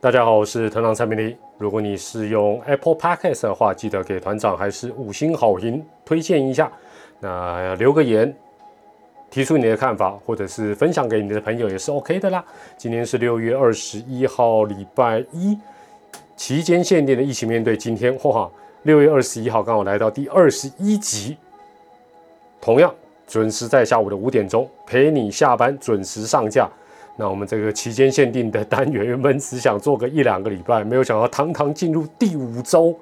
[0.00, 1.36] 大家好，我是团长蔡明黎。
[1.58, 6.70] 如果你是用 Apple Podcast 的话，记得给团长还是五星好评推荐一下。
[7.18, 8.32] 那留个言，
[9.28, 12.44] 提出你的看法，或者是分享给你的朋友也是 OK 的啦。
[12.76, 15.58] 今天是六月二十一号，礼拜一，
[16.36, 17.76] 期间限定的一起面对。
[17.76, 18.48] 今天哇，
[18.84, 21.36] 六月二十一号刚好来到第二十一集，
[22.60, 22.94] 同样
[23.26, 26.70] 准时在下午的五点钟陪你下班，准时上架。
[27.20, 32.94] 那我们这个期间限定的单元，原本只想做个一两个礼拜，没有想到堂堂进入第五周，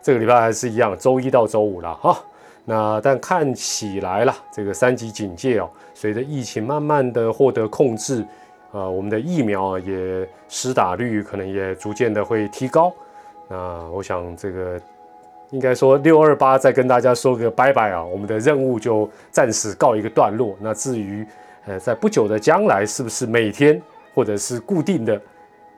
[0.00, 2.16] 这个礼拜还是一样，周一到周五了哈。
[2.64, 8.24] 那但看起来了，这个三级警戒哦，随着疫情慢慢的获得控制，
[8.70, 12.92] 呃，我们的疫苗啊也施打率可能也逐渐的会提高。
[13.48, 14.80] 那我想这个
[15.50, 20.56] 应该说六二八再跟大家说个拜拜啊，我们的任务就暂时告一个段落。
[20.60, 21.26] 那至于。
[21.66, 23.80] 呃，在不久的将来，是不是每天
[24.14, 25.20] 或者是固定的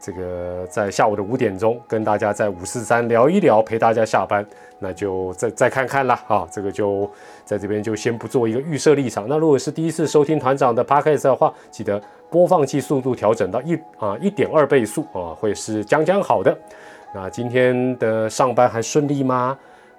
[0.01, 4.45] 这个在下午的五点钟跟大家在五四三聊一聊，陪大家下班，
[4.79, 6.47] 那就再再看看啦啊！
[6.51, 7.11] 这个就
[7.45, 9.27] 在这边就先不做一个预设立场。
[9.29, 16.57] 那如果是第一次收听团长的 podcast 的话，记得播放器速度调整到一啊一点二倍速啊，会是将将好的。
[17.15, 19.57] 那今天的上班还顺利吗？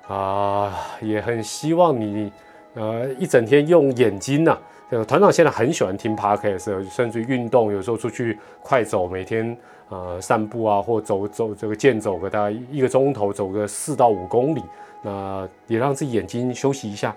[0.08, 2.32] 啊，也很希望你
[2.78, 4.58] 呃一整天用眼睛呢。
[4.90, 9.58] 这个团长现在很喜欢听 podcast，甚至运动，有时候出去快走，每天
[9.90, 14.64] 呃散步啊，或走走这个健走个大概一个钟头，走个四到五公里，
[15.02, 17.14] 那也让自己眼睛休息一下，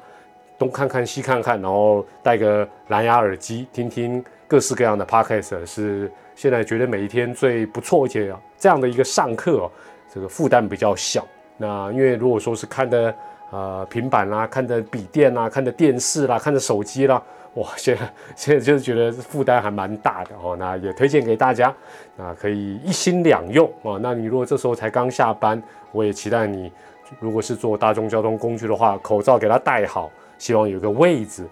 [0.58, 9.70] 东看看西看看，然后戴个蓝牙耳机听听各式各样的 podcast，是现在觉得每一天最不错，而且这样的一个上课，
[10.12, 11.24] 这个负担比较小。
[11.56, 13.14] 那因为如果说是看的
[13.50, 17.22] 呃平板啦，看着笔电啦，看着电视啦，看着手机啦。
[17.54, 21.74] 哇， 现在现在就是觉得负担还蛮大的哦，那也推荐给大家，
[22.16, 23.98] 那可以一心两用啊。
[24.00, 26.70] 那你如果这时候才刚下班，我也期待你，
[27.18, 31.44] 如果是坐大众交通工具的话，口罩给它戴好，希望有个位置，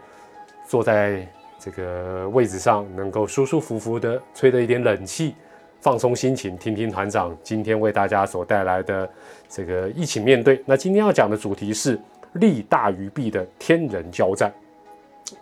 [0.69, 1.27] 坐在
[1.59, 5.35] 这个位置上，能够舒舒服服的吹着一点冷气，
[5.81, 9.09] 放松心情，听听团长今天为大家所带来的
[9.49, 10.61] 这个一起面对。
[10.67, 11.99] 那今天要讲的主题是
[12.35, 14.53] 利大于弊的天人交战。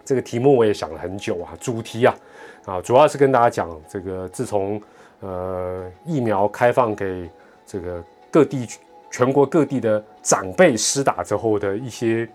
[0.04, 2.14] 这个题目我也想了很久啊，主题啊，
[2.66, 4.80] 啊，主要是跟大家讲这个自从
[5.20, 7.30] 呃疫苗开放给
[7.64, 8.66] 这个各地
[9.10, 12.28] 全国各地的长辈施打之后的一些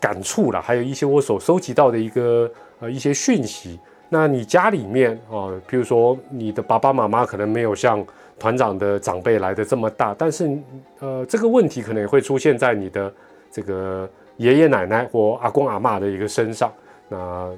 [0.00, 2.50] 感触了，还有一些我所收集到的一个
[2.80, 3.78] 呃一些讯息。
[4.08, 8.04] 那你家里面啊，比如说你的爸爸妈妈可能没有像
[8.38, 10.58] 团长的长辈来的这么大，但是
[10.98, 13.12] 呃这个问题可能也会出现在你的
[13.50, 14.08] 这个。
[14.38, 16.72] 爷爷奶奶或阿公阿妈的一个身上，
[17.08, 17.50] 那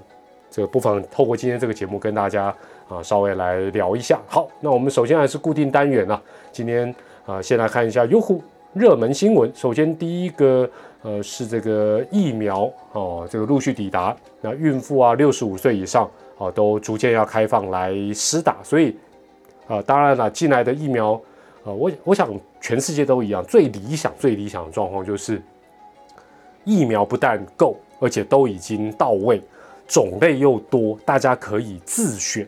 [0.51, 2.47] 这个不妨透过今天这个节目跟大家
[2.89, 4.19] 啊稍微来聊一下。
[4.27, 6.19] 好，那我们首先还是固定单元啊，
[6.51, 6.95] 今天
[7.27, 9.53] 啊先来看一下优酷热门新闻。
[9.55, 10.67] 首先第一个
[11.03, 18.97] 呃是这个疫苗哦，这个陆续抵达，那孕妇啊六十五岁以上啊都逐渐要开放来施打，所以
[19.69, 21.13] 啊当然了进来的疫苗
[21.63, 22.29] 啊我我想
[22.61, 25.41] 全世界都一样，最理想最理想的状况就是。
[26.63, 29.41] 疫苗不但够，而且都已经到位，
[29.89, 32.47] 种类又多，大家可以自选，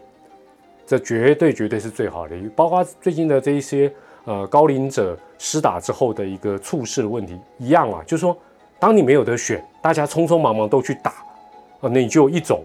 [0.87, 2.37] 这绝对绝对是最好的。
[2.55, 3.91] 包括最近的这一些
[4.27, 8.37] 呃高龄者施打之后的一个猝逝的问题一样啊，就是说，
[8.79, 11.11] 当你没有得选，大家匆匆忙忙都去打
[11.81, 12.63] 啊，那你就一种，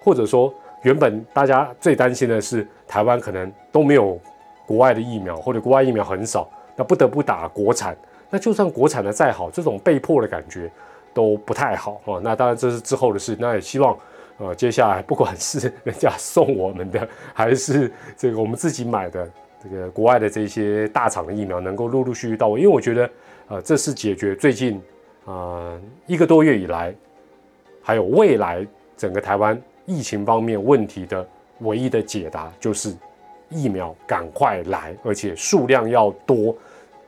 [0.00, 0.52] 或者说
[0.82, 4.18] 原本大家最担心的是台湾可能都没有
[4.66, 7.96] 国外的疫苗，或者国外疫苗很少，那不得不打国产。
[8.30, 10.70] 那就算国产的再好，这种被迫的感觉。
[11.14, 13.36] 都不太好啊，那当然这是之后的事。
[13.40, 13.98] 那也希望，
[14.36, 19.28] 呃，接下来不管是人家送我们的，还是这个我们自己买的，
[19.60, 22.60] 这个国外的这些大厂的疫苗，能够陆陆续续到位。
[22.60, 23.10] 因为我觉得，
[23.48, 24.80] 呃，这是解决最近
[25.24, 26.94] 啊一个多月以来，
[27.82, 28.64] 还有未来
[28.96, 31.26] 整个台湾疫情方面问题的
[31.62, 32.94] 唯一的解答，就是
[33.48, 36.54] 疫苗赶快来，而且数量要多，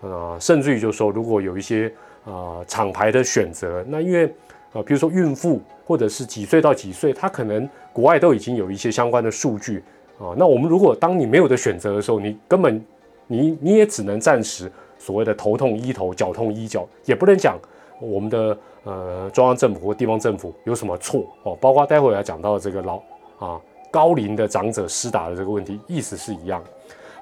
[0.01, 1.93] 呃，甚至于就说如果有一些。
[2.27, 4.27] 啊，厂牌的选择，那因为
[4.75, 9.83] 啊，比如说孕妇或者是几岁到几岁，他可能国外都已经有一些相关的数据
[10.19, 10.37] 啊。
[10.37, 12.85] 那我们如果当你没有的选择的时候，你根本
[13.27, 17.59] 你你也只能暂时所谓的头痛医头，脚痛医脚，也不能讲
[17.99, 21.57] 我们的呃中央政府或地方政府有什么错哦。
[21.61, 22.97] 包括待会要讲到这个老
[23.39, 23.61] 啊
[23.91, 26.63] 高龄的长者施打的这个问题，意思是一样。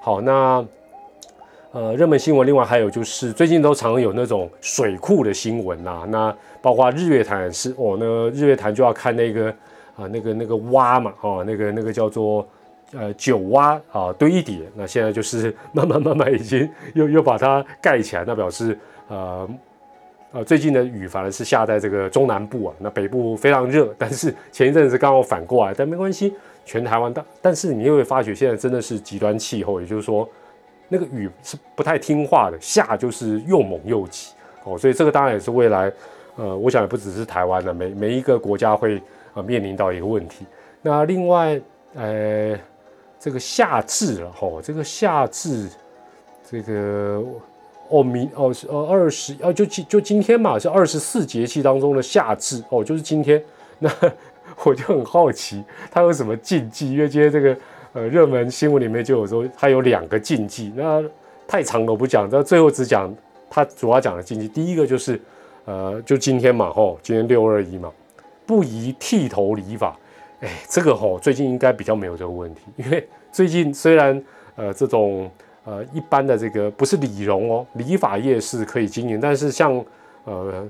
[0.01, 0.65] 好，那。
[1.71, 9.51] 呃，热门新闻，另外还有就是最近都常有那种水库的新闻呐，那包括日月潭是哦，那个日月潭就要看那个
[9.95, 12.45] 啊，那个那个蛙嘛，哦，那个那个叫做
[12.95, 18.77] 呃九洼啊堆叠，那现在就是慢慢慢慢已经又又把它盖起来，那表示
[19.09, 19.47] 呃
[20.33, 26.35] 呃最近的雨反而是下在这个中南部啊，那北部非常热，但是前一阵子刚好反过来，但没关系，
[26.65, 30.29] 全台湾但但是你又会发觉现在真的是极端气候，也就是说
[30.89, 34.33] 那个雨是不太听话的，下就是又猛又急
[34.65, 35.93] 哦，所以这个当然也是未来
[36.37, 39.03] 呃我想也不只是台湾的，每每一个国家会
[39.35, 40.47] 呃面临到一个问题。
[40.83, 41.61] 那另外
[41.95, 42.59] 呃。
[43.21, 45.69] 这个夏至了吼，这个夏至，
[46.49, 47.21] 这个
[47.89, 53.43] 哦明哦是呃二十哦就今就今天嘛是二十四节气当中的夏至哦就是今天，
[53.79, 53.91] 那
[54.65, 57.57] 我就很好奇它有什么禁忌，因为今天这个
[57.93, 61.03] 呃热门新闻里面就有说它有两个禁忌，那
[61.47, 63.15] 太长了我不讲，那最后只讲
[63.49, 65.21] 它主要讲的禁忌，第一个就是
[65.65, 67.91] 呃就今天嘛吼，今天六二一嘛，
[68.47, 69.97] 不宜剃头理发。
[70.41, 74.23] 哎，这个吼最近应该比较没有这个问题，因为最近虽然
[74.55, 75.29] 呃这种
[75.69, 79.85] 呃一般的这个不是理容哦，理发业是可以经营，但是像
[80.25, 80.67] 呃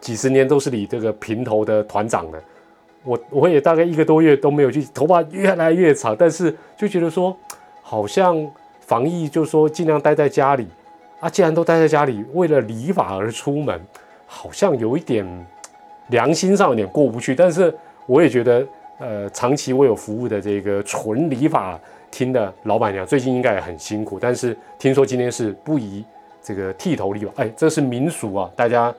[0.00, 2.42] 几十年都是理这个平头的团长的，
[3.02, 7.36] 我我也大概一个多月都没有去，头发越来越长，但是就觉得说
[7.82, 8.50] 好像
[8.80, 10.66] 防疫就说尽量待在家里
[11.20, 13.78] 啊，既然都待在家里，为了理发而出门，
[14.26, 15.26] 好像有一点
[16.08, 17.74] 良心上有点过不去，但是
[18.06, 18.66] 我也觉得。
[19.00, 21.78] 呃，长期为我服务的这个纯理发
[22.14, 24.20] 厅的老板娘，最近应该也很辛苦。
[24.20, 26.04] 但是听说今天是不宜
[26.40, 28.94] 这个剃头理发，哎，这是民俗啊，大家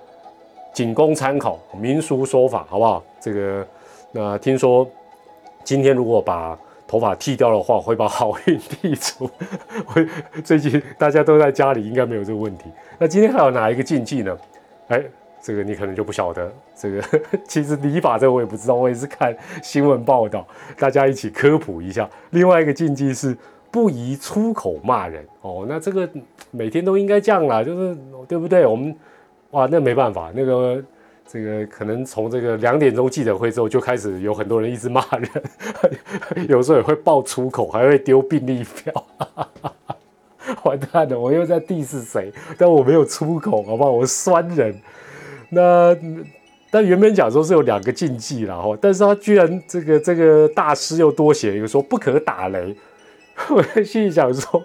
[0.74, 3.02] 仅供参考，民俗说法好不好？
[3.22, 3.66] 这个
[4.12, 4.86] 那听说
[5.64, 9.30] 今天如果把头发剃掉的话，会把好运剃出。
[9.86, 10.06] 会
[10.44, 12.66] 最近大家都在家里，应该没有这个问题。
[13.00, 14.38] 那今天还有哪一个禁忌呢？
[14.90, 15.02] 哎。
[15.46, 17.04] 这个你可能就不晓得，这个
[17.48, 19.32] 其实理法这个我也不知道，我也是看
[19.62, 20.48] 新闻报道，
[20.80, 22.10] 大家一起科普一下。
[22.32, 23.38] 另外一个禁忌是
[23.70, 26.10] 不宜出口骂人哦，那这个
[26.50, 27.96] 每天都应该这样啦，就是
[28.28, 28.66] 对不对？
[28.66, 28.96] 我们
[29.52, 30.84] 哇，那没办法，那个
[31.28, 35.30] 这个可能从这个两点钟记者会之后就开始有很多人一直骂人，
[36.50, 39.06] 有时候也会爆粗口，还会丢病历表，
[40.66, 42.34] 完蛋了，我又在 diss 谁？
[42.58, 43.92] 但我没有出口，好不好？
[43.92, 44.76] 我酸人。
[45.50, 45.96] 那
[46.72, 52.76] 但原本讲说是有两个禁忌然后但是他居然这个这个大师又多写一个说不可打雷，
[53.50, 54.62] 我心里想说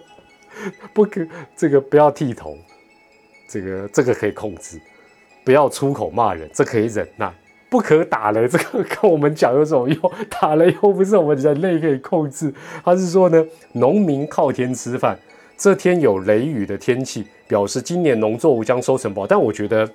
[0.93, 1.25] 不可
[1.57, 2.57] 这个不要剃头，
[3.49, 4.81] 这个这个可以控制，
[5.45, 7.33] 不要出口骂人，这可以忍耐，
[7.69, 10.13] 不可打雷，这个 跟我们讲有什么用？
[10.29, 12.53] 打雷又不是我们人类可以控制。
[12.85, 15.17] 他是说呢，农民靠天吃饭，
[15.57, 19.89] 这天有雷雨的天气，表示今年农作物将收成不好，但我觉得。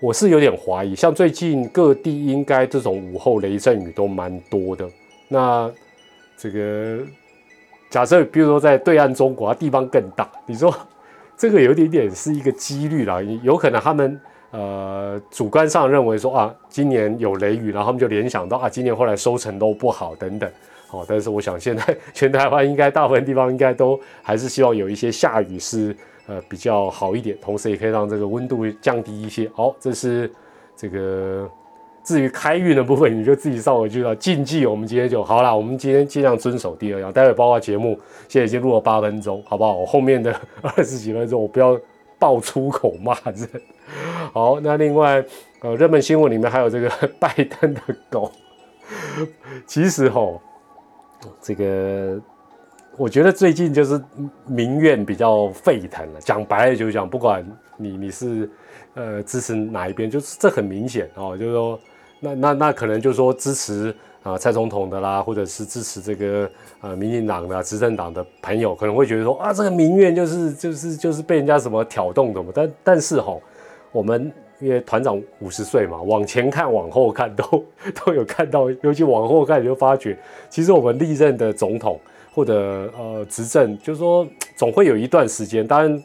[0.00, 4.88] 我是有点怀疑，像最近各地应该这种午后雷阵雨都蛮多的。
[5.26, 5.68] 那
[6.36, 7.00] 这个
[7.90, 10.72] 假设，比如说在对岸中国，地方更大，你说
[11.36, 14.20] 这个有点点是一个几率啦，有可能他们
[14.52, 20.48] 呃主观上认为说啊，今年有雷雨，然后他们就联想到啊，今年后来收成都不好等等。
[20.86, 21.84] 好，但是我想现在
[22.14, 25.96] 全台湾应该大部分地方应该都还是希望有一些下雨是。
[26.28, 29.50] 呃，比较好一点，同时也可以让这个温度降低一些。
[29.54, 30.30] 好，这是
[30.76, 31.50] 这个
[32.04, 34.66] 至于开运的部分，你就自己稍微知道禁忌。
[34.66, 37.10] 我们今天就好了，我们今天尽量遵守第二样。
[37.10, 39.74] 待会包括节目现在已经录了八分钟，好不好？
[39.74, 41.80] 我后面的 二十几分钟我不要
[42.18, 43.48] 爆粗口骂人。
[44.34, 45.24] 好，那另外
[45.62, 47.80] 呃，热门新闻里面还有这个拜登的
[48.10, 48.30] 狗，
[49.66, 50.38] 其实吼，
[51.40, 52.20] 这个。
[52.98, 54.00] 我觉得最近就是
[54.44, 56.20] 民怨比较沸腾了。
[56.20, 58.50] 讲白了就是讲，不管你你是
[58.94, 61.78] 呃支持哪一边，就是这很明显哦，就是说
[62.18, 66.50] 那那那可能就是说支持啊蔡总统的啦，或者是支持这个
[66.80, 72.50] 呃民进党的执政党的朋友，可能会觉得说啊这个民怨就是就是就是被人家什么挑动的嘛。
[72.52, 73.32] 但但是哈，
[73.92, 77.64] 我们因为团长五十岁嘛，往前看往后看都
[78.04, 80.18] 都有看到，尤其往后看你就发觉，
[80.50, 82.00] 其实我们历任的总统。
[82.38, 82.54] 或者
[82.96, 86.00] 呃执政，就是说总会有一段时间，当然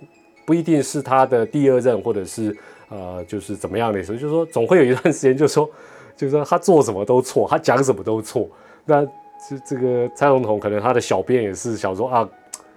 [0.48, 2.58] 不一定是他的第二任，或者是
[2.90, 5.70] 呃就是怎么样的时候，就是说总会有一段时间，就是说
[6.18, 8.50] 就是说他做什么都错，他讲什么都错。
[8.84, 12.28] 那这这个蔡总统可能他的小编也是想说啊，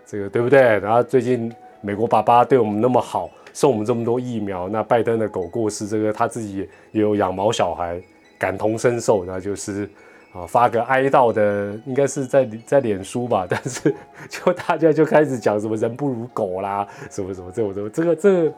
[0.05, 0.61] 这个对不对？
[0.61, 7.99] 然后最近美国爸爸对我们那么好，送我们这么多疫苗，那拜登的狗过世，这个他自己也有养毛小孩，
[8.39, 9.89] 感同身受，那就是。
[10.37, 13.95] 啊，发个哀悼的，应该是在在脸书吧， 但是
[14.29, 18.53] 就大家就开始讲什么人不如狗啦，什么什么这种这这个这个，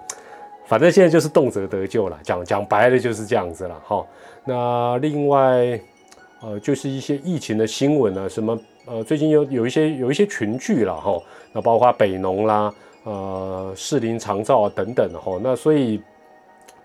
[0.67, 4.05] 反正现在就是动辄得救了，讲讲白了就是这样子了哈。
[4.45, 5.81] 那另外，
[6.41, 11.21] 呃，就是一些疫情的新闻啊，什么呃，最近有有一些有一些群聚了哈，
[11.53, 12.73] 那包括北农啦，
[13.05, 16.03] 呃，士林长照啊等等哈，那所以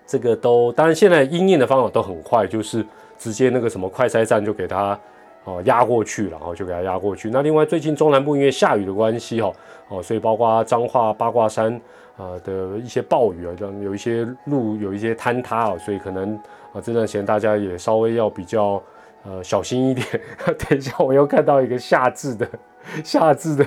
[0.06, 2.84] 这个都当然现在应验的方法都很快，就是
[3.18, 4.98] 直接那个什么快筛站就给他
[5.44, 7.30] 哦压过去，然后就给他压过去。
[7.30, 9.52] 那另外最近中南部因为下雨的关系哈，
[9.88, 11.80] 哦，所以包括彰化八卦山
[12.16, 16.34] 啊的一些暴雨啊，让有一些路有一些坍塌啊，所以可能
[16.72, 18.82] 啊这段时间大家也稍微要比较。
[19.26, 20.06] 呃，小心一点。
[20.68, 22.46] 等一下，我又看到一个夏至的
[23.02, 23.64] 夏至的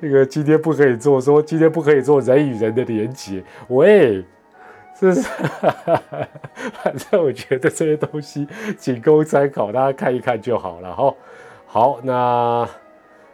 [0.00, 3.44] 那个今天不可以做，说今天不可以做人与人的连接。
[3.68, 4.24] 喂，
[4.98, 5.22] 这是，
[6.82, 8.46] 反正我觉得这些东西
[8.78, 11.14] 仅供参考，大家看一看就好了哈。
[11.66, 12.68] 好，那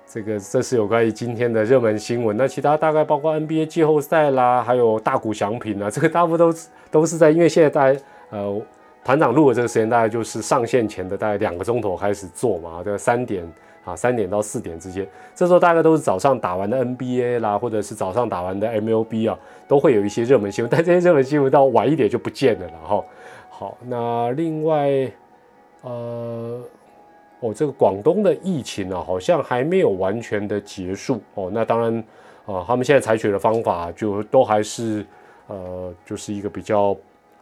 [0.06, 2.36] 这个这是有关于今天的热门新闻。
[2.36, 6.58] 那其他大概包括 NBA 季后赛啦，还有大股祥品啊，这个大部分都
[6.90, 8.00] 都是在，因为现在大家
[8.30, 8.60] 呃。
[9.02, 13.50] 团长录的这个时间大概就是上线前的大概两个钟头开始做嘛，这个三点
[13.84, 23.04] 啊，三点到四点之间，这时候大概都是早上打完的 NBA 啦，或者是早上打完的 MLB 啊，都会有一些热门新闻，但这些热门新闻到晚一点就不见了了哈。
[23.48, 25.10] 好，那另外，
[25.82, 26.62] 呃，
[27.40, 31.50] 哦，这个广东的疫情呢，好像还没有完全的结束哦。
[31.52, 32.04] 那当然
[32.46, 35.04] 啊，他们现在采取的方法就都还是
[35.46, 36.96] 呃，就是一个比较。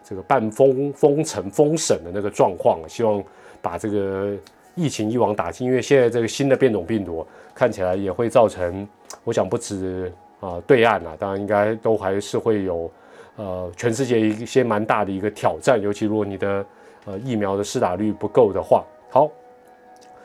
[0.04, 3.22] 这个半封封城封省的那个状况，希望
[3.60, 4.34] 把这个
[4.78, 5.66] 疫情一网打尽。
[5.66, 8.86] 因为现在这个新的变种病毒看起来也会造成，
[9.24, 12.90] 我想不止啊对岸啊，当然应该都还是会有
[13.36, 15.80] 呃全世界一些蛮大的一个挑战。
[15.80, 16.64] 尤其如果你的
[17.06, 19.28] 呃疫苗的施打率不够的话，好，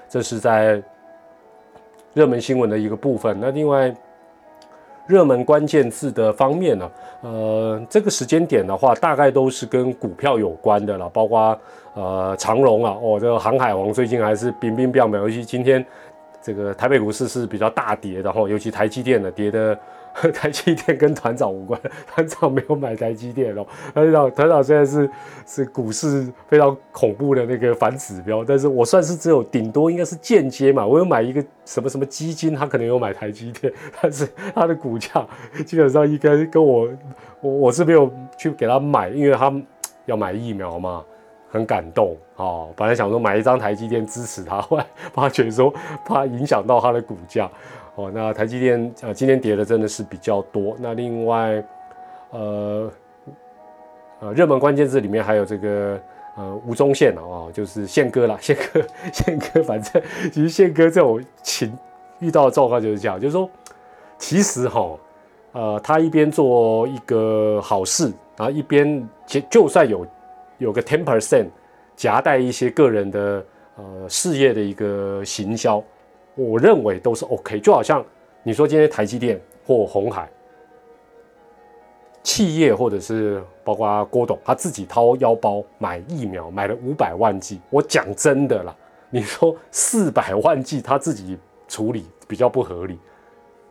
[0.07, 0.81] 这是在
[2.13, 3.37] 热门新闻的一个部分。
[3.41, 3.93] 那另外。
[5.05, 6.91] 热门关键字的方面呢，
[7.21, 11.57] 呃，这个时间点的话，大概都是跟股票有关的了，包括
[11.93, 15.85] 呃长荣啊，哦，这个航海王最近还是冰冰变尤其今天
[16.41, 19.77] 这个台北股市是比较大跌的哈，尤其台积电的跌的。
[20.31, 23.65] 台积电跟团长无关，团长没有买台积电哦。
[23.93, 25.09] 团长，团长现在是
[25.45, 35.25] 是股市非常恐怖的那个反指标，但是我算是只有顶多应该是间接嘛，我有买一个什么什么基金，他可能有买台积电， 但是他的股价
[35.65, 36.87] 基本上应该跟我
[37.41, 39.51] 我我是没有去给他买，因为他
[40.05, 41.03] 要买疫苗嘛，
[41.49, 42.69] 很感动哦。
[42.75, 45.73] 本来想说买一张台积电支持他，后来发觉说
[46.05, 47.49] 怕影响到他的股价。
[47.95, 50.75] 哦，那台积电呃今天跌的真的是比较多。
[50.79, 51.63] 那另外，
[52.31, 52.91] 呃
[54.19, 55.99] 呃热门关键字里面还有这个
[56.35, 58.81] 呃吴宗宪啊，就是宪哥啦，宪哥
[59.13, 61.71] 宪哥，反正其实宪哥这种情
[62.17, 63.47] 遇到的状况就是这样，就是说
[64.17, 64.97] 其实哈
[65.51, 70.07] 呃他一边做一个好事，然后一边就就算有
[70.57, 71.45] 有个 ten percent
[71.95, 73.45] 夹带一些个人的
[73.75, 75.83] 呃事业的一个行销。
[76.35, 78.03] 我认为都是 OK，就好像
[78.41, 80.29] 你说今天台积电或红海
[82.23, 87.59] 企业，或者是包括郭董他自己掏腰包买疫苗，买了五百万剂。
[87.69, 88.75] 我讲真的啦，
[89.09, 91.37] 你说四百 万剂他自己
[91.67, 92.97] 处理比较不合理。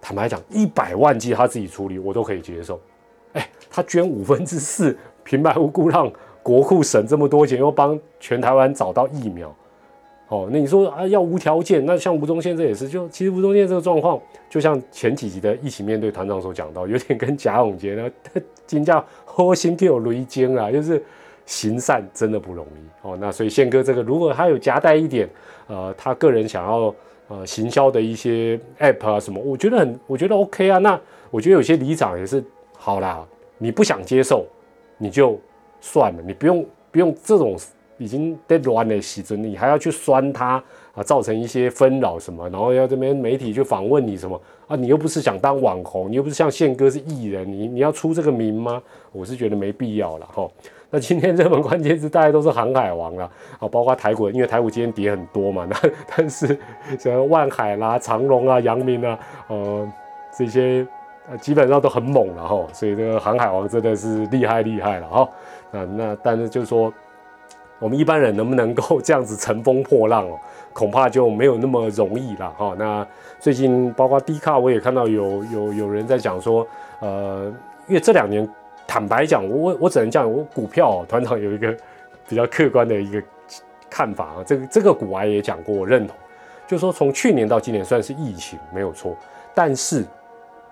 [0.01, 2.81] 坦白讲，一百万剂他自己处理，我都可以接受。
[3.33, 9.55] 哎，他捐五分之四，平白无故让国库省这么多钱，又帮全台湾找到疫苗。
[10.33, 11.85] 哦，那你说啊，要无条件？
[11.85, 18.11] 那像吴宗宪这也是，就其实吴宗宪这个状况，就像前几集的一起面对团长所讲到，有点跟贾永杰呢，
[18.67, 21.05] 金价核心就有雷尖啦，就是
[21.45, 23.15] 行善真的不容易哦。
[23.21, 25.29] 那所以宪哥这个，如果他有夹带一点，
[25.67, 26.95] 呃，他个人想要
[27.29, 30.79] 呃行销的一些 app 啊什么，我觉得很，我觉得 OK 啊。
[30.79, 30.99] 那
[31.31, 32.43] 我觉得有些里长也是
[32.79, 33.23] 好啦，
[33.59, 34.47] 你不想接受，
[34.97, 35.39] 你就
[35.83, 37.55] 算了，你不用不用这种。
[38.03, 40.63] 已经在乱的时阵，你还要去酸他
[40.95, 44.75] 啊，造成一些纷扰什么，然后要这边媒体去访问你什么啊？
[44.75, 48.83] 你又不是想当网红，你又不是像宪哥是艺人，你 你要出这个名吗？
[49.13, 50.49] 我是觉得没必要了哈。
[50.91, 53.25] 那今天热门关键字大家都是航海王了
[53.59, 55.77] 啊，包括台股，因为台股今天跌很多嘛，那
[56.15, 56.59] 但是
[56.99, 59.19] 像万海啦、长隆啊、阳明啊，
[59.49, 59.93] 呃
[60.37, 60.87] 这些
[61.41, 65.29] 基本上都很猛了哈，所以这个航海王真的是厉害厉害了哈。
[65.71, 66.93] 那，那但是就是说。
[67.83, 70.39] 我们一般人能不能够这样子乘风破浪哦？
[70.73, 72.75] 恐怕就没有那么容易了哈。
[72.79, 73.05] 那
[73.41, 76.67] 最近包括低卡，我也看到有有有人在讲说，
[77.01, 77.53] 呃，
[77.89, 78.49] 因为这两年
[78.87, 81.77] 坦白讲，我我只能讲，我股票团长有一个
[82.29, 83.21] 比较客观的一个
[83.91, 84.37] 看法啊。
[84.47, 86.17] 这个这个股我也讲过，我认同，
[86.69, 89.17] 就是说从去年到今年算是疫情没有错，
[89.53, 90.07] 但是。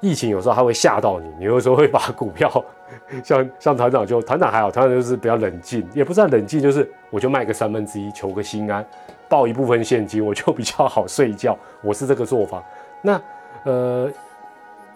[0.01, 2.51] 疫情有时候它会吓到你，你有时候会把股票，
[3.23, 8.85] 像像团长就团长还好，团长就是比较冷静，也不算冷静，就是我就卖个三分之一，求个心安。
[9.29, 11.57] 报一部分现金，我就比较好睡觉。
[11.83, 12.61] 我是这个做法。
[13.01, 13.21] 那
[13.65, 14.11] 呃，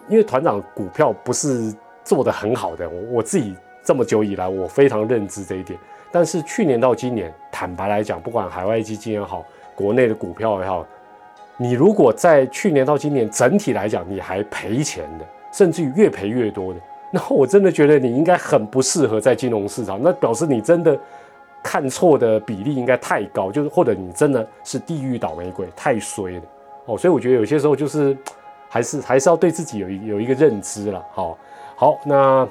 [0.09, 5.79] 因为团长股票不是做的很好的，我我自己这么久以来，我非常认知这一点。
[6.11, 10.85] 但是去年到今年，坦白来讲，不管海外基金也好，国内的股票也好，
[11.57, 16.79] 你如果在去年到今年整体来讲你还赔钱的，甚至于越赔越多的，
[17.11, 19.99] 那我真的觉得你应该很不适合在金融市场。
[20.01, 20.97] 那表示你真的
[21.63, 26.41] 看错的比例应该太高，就是或者你真的是地狱倒霉鬼，太衰了
[26.85, 26.97] 哦。
[26.97, 28.17] 所以我觉得有些时候就是
[28.69, 31.03] 还是还是要对自己有一有一个认知了。
[31.11, 31.37] 好，
[31.75, 32.47] 好，那。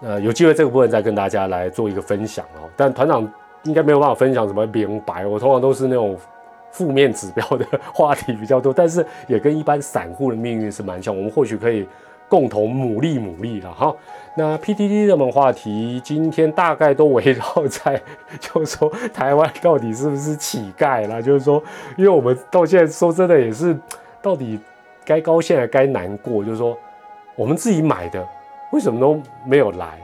[0.00, 2.68] 呃，有机会这个部分再跟大家来做一个分享哦。
[2.76, 3.26] 但团长
[3.62, 6.14] 应该没有办法分享什么明白，我通常都是那种
[6.74, 11.16] 负面指标的话题比较多，但是也跟一般散户的命运是蛮像。
[11.16, 11.88] 我们或许可以
[12.28, 13.94] 共同努力努力了哈。
[14.36, 18.02] 那 PTT 热门话题今天大概都围绕在，
[18.40, 21.22] 就是说台湾到底是不是乞丐啦？
[21.22, 21.62] 就是说，
[21.96, 23.78] 因为我们到现在说真的也是，
[24.20, 24.58] 到底
[25.04, 26.44] 该高兴还该难过？
[26.44, 26.76] 就是说，
[27.36, 28.26] 我们自己买的。
[28.72, 30.00] 为什么都没有来？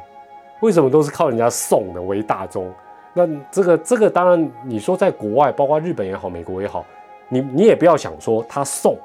[0.60, 2.72] 为什么都是靠人家送的为大宗？
[3.12, 6.84] 那这个这个当然，你说在国外，包括日本也好，美国也好，
[7.28, 8.96] 你你也不要想说他送，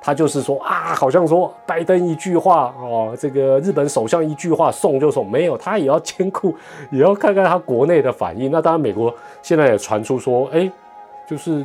[0.00, 6.54] 他就是说啊，好像说拜登一句话哦，这个日本首相一句话送就送，没有，他也要兼顾，
[6.90, 8.50] 也要看看他国内的反应。
[8.50, 10.70] 那当然，美国现在也传出说，哎，
[11.28, 11.64] 就是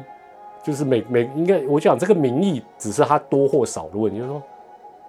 [0.61, 4.41] 就是美美应该我讲这个民意只是他多或少的问题，就是说。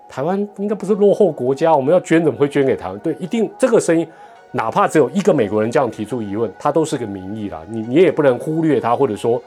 [0.09, 2.97] 台湾应该不是落后国家，我们要捐怎么会捐给台湾？
[3.01, 4.07] 对，一定这个声音，
[4.53, 7.63] 哪怕只有一个美国人这样提出疑问，他都是个民意啦。
[7.69, 9.43] 你你也不能忽略他，或者说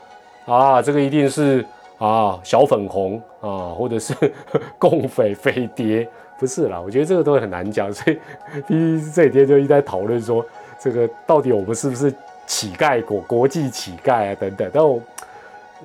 [0.46, 1.66] 啊，这个一定是
[1.98, 4.14] 啊小粉红啊，或者是
[4.78, 6.08] 共匪飞碟，
[6.40, 6.80] 不是啦。
[6.80, 8.20] 我觉得这个都很难讲，所以
[8.68, 10.46] 第这几天就一直在讨论说，
[10.80, 12.14] 这个到底我们是不是
[12.46, 15.02] 乞丐国国际乞丐啊等等，但我。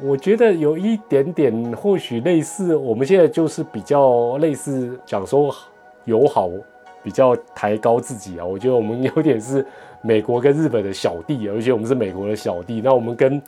[0.02, 5.54] 我觉得有一点点，或许类似我们现在就是比较类似讲说
[6.04, 6.50] 友好，
[7.04, 8.44] 比较抬高自己啊。
[8.44, 9.64] 我觉得我们有点是
[10.00, 12.80] 美国跟日本的小弟，而且我们是美国的小弟。
[12.82, 13.40] 那我们跟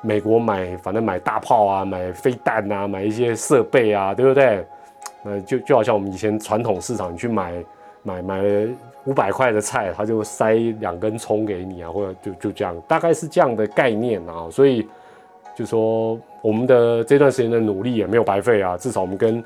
[0.00, 4.64] 美国买，反正买大炮啊，买飞弹啊，买一些设备啊，对不对？
[5.24, 7.64] 呃，就就好像我们以前传统市场，你去买
[8.02, 8.42] 买买
[9.04, 14.48] 五百块的菜，他就塞两根葱给你啊，或者就就这样，大概是这样的概念啊。
[14.50, 14.88] 所以。
[15.54, 19.44] 就说我们的这段时间的努力也没有白费啊，至少我们跟，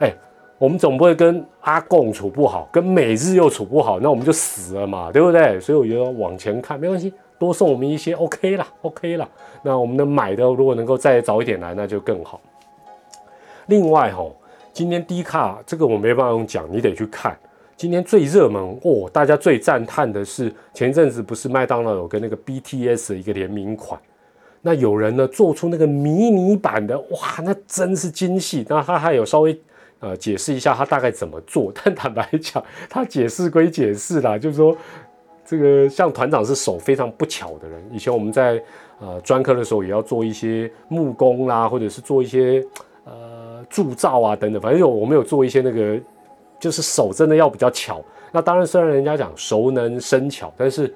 [0.00, 0.12] 哎，
[0.58, 5.58] 我们总不会跟阿贡处不好，跟美日又处不好，那我们就死了嘛，对不对？
[5.60, 9.28] 所以我觉得往前看没关系，多送我们一些 OK 啦，OK 啦。
[9.62, 12.40] 那我们的买的如果能够再早一点来，那就更好。
[13.66, 14.24] 另外哈，
[14.72, 17.36] 今天低卡这个我没办法用讲，你得去看。
[17.76, 24.00] 今天最热门哦，大家最赞叹的是前一阵子不是麦当劳有跟那个 BTS 的一个联名款。
[24.62, 28.64] 那有人呢做出那个迷你版的，哇，那真是精细。
[28.68, 29.60] 那他还有稍微
[30.00, 34.76] 呃解释一下他大概怎么做， 但坦白讲，他解释归解释啦，就是说
[35.44, 37.82] 这个像团长是手非常不巧的人。
[37.90, 38.62] 以前我们在
[39.00, 42.64] 呃专科的时候也要做一些木工啦，或者是做一些
[43.04, 46.00] 呃铸造啊等等，反正有我们有做一些那个，
[46.58, 48.02] 就是手真的要比较巧。
[48.32, 50.92] 那当然虽然人家讲熟能生巧，但是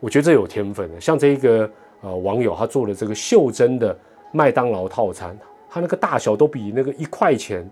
[0.00, 1.70] 我觉得这有天分的，像这一个。
[2.02, 3.98] 呃，网友他做了这个袖珍的
[4.30, 5.36] 麦当劳套餐，
[5.68, 7.68] 他那个大小都比那个一块钱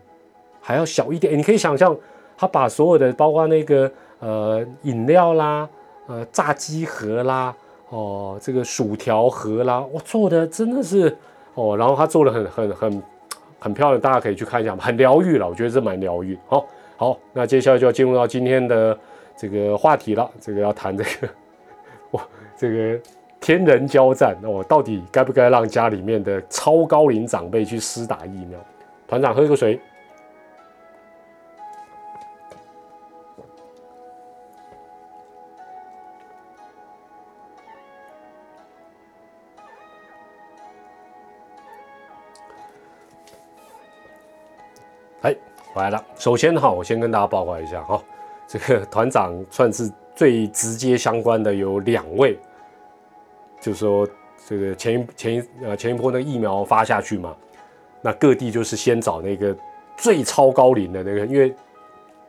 [0.65, 1.39] 还要小一点。
[1.39, 1.95] 你可以想象，
[2.39, 5.69] 他把所有的，包括那个呃饮料啦、
[6.07, 7.55] 呃炸鸡盒啦、
[7.91, 11.15] 哦这个薯条盒啦，我做的真的是
[11.53, 13.03] 哦，然后他做的很很很
[13.61, 16.39] 很漂亮，大家可以去看一下，很疗愈了，我觉得这蛮疗愈。
[16.49, 16.65] 好，
[16.97, 18.99] 好，那接下来就要进入到今天的
[19.37, 21.29] 这个话题了，这个要谈这个，
[22.13, 22.99] 哇，这个。
[23.41, 28.59] 天人交战，那我到底该不该让家里面的超高龄长辈去施打疫苗？
[29.07, 29.79] 团长喝口水。
[45.25, 45.35] 哎，
[45.73, 46.05] 回来了。
[46.17, 48.01] 首先哈，我先跟大家报告一下哈，
[48.47, 52.39] 这个团长算是最直接相关的有两位。
[53.59, 54.07] 就是说，
[54.47, 57.35] 这个前一前一呃前一波那个疫苗发下去嘛，
[58.03, 59.57] 那各地就是先找那个
[59.97, 61.55] 最超高龄的那个，因为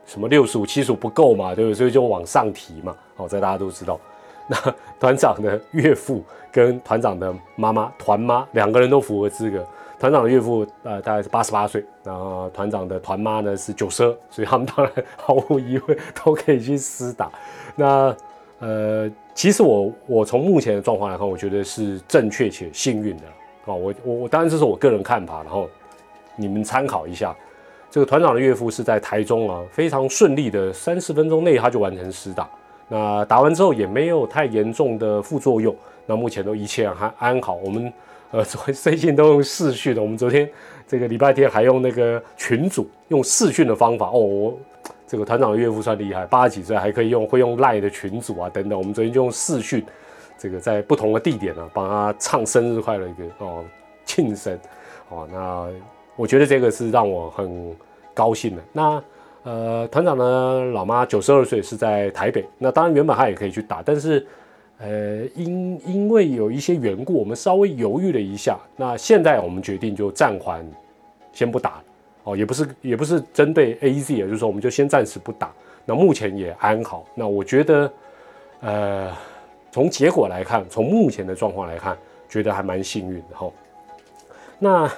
[0.06, 1.74] 什么六十五、七十五不够嘛，对不对？
[1.74, 2.96] 所以就往上提嘛。
[3.14, 4.00] 好，在大家都知道。
[4.48, 4.56] 那
[4.98, 9.66] 团长的岳父跟团长的妈妈团妈两个人都符合资格。
[9.98, 17.30] 团长的岳父呃大概是八十八岁，然后团长的团妈呢是九十二，所以他们当然毫无疑问都可以去施打。
[17.76, 18.16] 那
[18.60, 19.10] 呃。
[19.36, 23.24] 其实我我从目前的状况来看，我觉得是正确且幸运的
[23.66, 23.74] 啊。
[23.74, 25.68] 我我我当然这是我个人看法，然后
[26.36, 27.36] 你们参考一下。
[27.90, 32.48] 这个团长的岳父是在台中啊，非常顺利的三十分钟内他就完成施打。
[32.88, 35.76] 那打完之后也没有太严重的副作用。
[36.06, 37.56] 那目前都一切还安好。
[37.56, 37.92] 我们
[38.30, 40.48] 呃最近都用视讯的，我们昨天
[40.86, 44.18] 这个礼拜天还用那个群组用视讯的方法哦。
[44.18, 44.58] 我
[45.06, 48.78] 这个团长的岳父算厉害，八十几岁还可以用会用赖的群组啊等等。
[48.78, 49.84] 我们昨天就用视讯，
[50.36, 53.64] 这个在不同的地点呢，帮他唱生日快乐歌哦，
[54.04, 54.58] 庆生
[55.08, 55.28] 哦。
[55.32, 55.68] 那
[56.16, 57.74] 我觉得这个是让我很
[58.12, 58.62] 高兴的。
[58.72, 59.02] 那
[59.44, 64.26] 呃，团长的老妈九十二岁是在台北，那当然原本他也可以去打，但是
[64.78, 68.58] 呃因因为有一些缘故，我们稍微犹豫了一下。
[68.76, 70.64] 那现在我们决定就暂缓，
[71.32, 71.82] 先不打。
[72.24, 75.52] 哦，也不是，也不是针对 A Z，也就是说，我们就先暂时不打。
[75.84, 77.06] 那目前也安好。
[77.14, 77.92] 那我觉得，
[78.60, 79.12] 呃，
[79.70, 81.96] 从结果来看，从目前的状况来看，
[82.28, 83.48] 觉得还蛮幸运的哈。
[84.58, 84.90] 那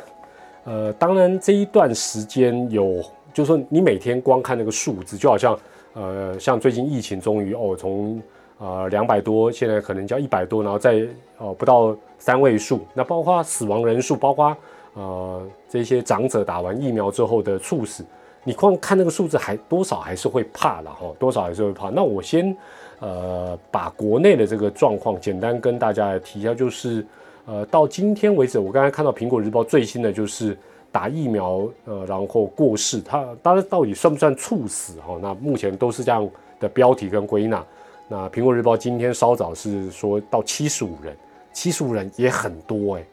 [0.64, 3.02] 呃，当然这一段时间有，
[3.34, 5.58] 就是说你每天光看那个数字，就好像
[5.92, 8.22] 呃，像最近疫情终于哦，从
[8.58, 11.06] 呃两百多，现在可能叫一百多，然后再
[11.38, 12.80] 哦不到三位数。
[12.94, 14.56] 那包括死亡人数，包括。
[14.94, 18.04] 呃，这些长者打完疫苗之后的猝死，
[18.42, 21.88] 你光看那个数字，还多少还是会怕了哈，多少还是会怕。
[21.90, 22.56] 那我先
[22.98, 27.06] 呃把国内的这个状况简单跟大家提一下，就是
[27.46, 30.58] 呃到今天为止，我刚才看到苹果日报最新的就是
[30.90, 35.16] 打疫苗呃然后过世，他当然到底算不算猝死哈？
[35.22, 37.64] 那目前都是这样的标题跟归纳。
[38.08, 41.16] 那苹果日报今天稍早是说到七十五人，
[41.52, 43.04] 七十五人也很多哎，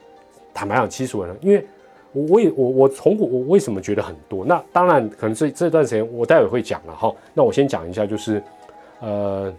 [0.53, 1.65] 坦白讲七十五人，因为。
[2.17, 4.45] 我我也我我从我为什么觉得很多？
[4.45, 7.13] 那当然可能这这段时间我待会会讲了哈。
[7.33, 8.41] 那我先讲一下，就是
[9.01, 9.53] 呃，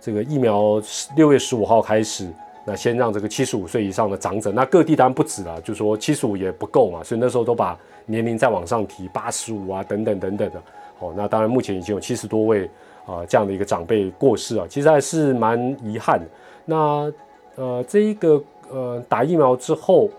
[0.00, 0.80] 这个疫苗
[1.14, 2.26] 六月十五号开始，
[2.64, 10.62] 那先让这个七十五岁以上的长者，那各地当然不止了，就说七十五也不够嘛，所以那时候都把年龄再往上提，八十五啊等等等等的。
[11.00, 12.70] 哦，那当然目前已经有七十多位
[13.06, 16.26] 啊这样的一个长辈过世啊，其实还是蛮遗憾的。
[16.64, 17.12] 那
[17.54, 20.10] 呃，这一个呃打疫苗之后。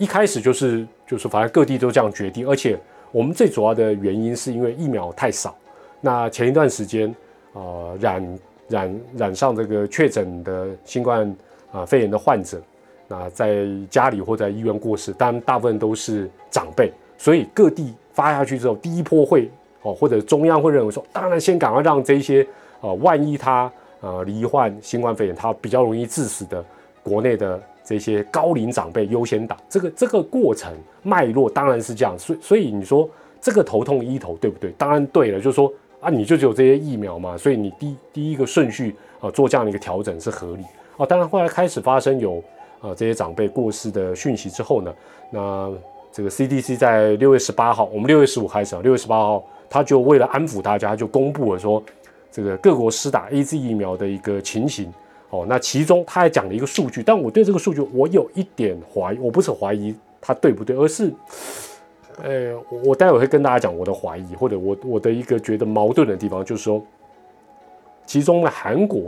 [0.00, 2.78] 一开始就是就是，反正各地都这样决定，而且
[3.10, 5.52] 我们最主要的原因是因为疫苗太少。
[6.00, 7.12] 那前一段时间，
[7.52, 8.38] 呃，染
[8.68, 11.36] 染染上这个确诊的新冠
[11.72, 12.62] 啊肺炎的患者，
[13.08, 19.50] 那在家里或在医院过世，当然大部分都是长辈，所以各地发下去之后，第一波会
[19.82, 22.46] 哦，或者中央会认为说，当然先赶快让这些
[22.80, 26.64] 呃，万一他呃罹患新冠肺炎，他比较容易致死的
[27.02, 27.60] 国内的。
[27.88, 30.70] 这些高龄长辈优先打，这个这个过程
[31.02, 33.08] 脉络当然是这样，所以所以你说
[33.40, 34.70] 这个头痛医头对不对？
[34.76, 40.62] 当然对了，就是说啊，你就只有这些疫苗嘛，所以你第第一个顺序啊做这样的一个调整是合理
[40.98, 41.06] 啊。
[41.06, 42.44] 当然后来开始发生有
[42.82, 44.94] 呃这些长辈过世的讯息之后呢，
[45.30, 45.72] 那
[46.12, 51.82] 这个 CDC 在六月十八号，我们六月十五开始啊，六月十八号他就为了安抚大家，就公布了说
[52.30, 54.92] 这个各国施打 AZ 疫苗的一个情形。
[55.30, 61.12] 哦，那其中他还讲了一个数据，但我对这个数据我有一点怀疑，我不是怀疑他对不对，而是，
[62.22, 66.82] 呃，我待会会跟大家讲我的怀疑，或者我我的一个觉得矛盾的地方，就是说，
[68.06, 69.02] 其中呢，韩国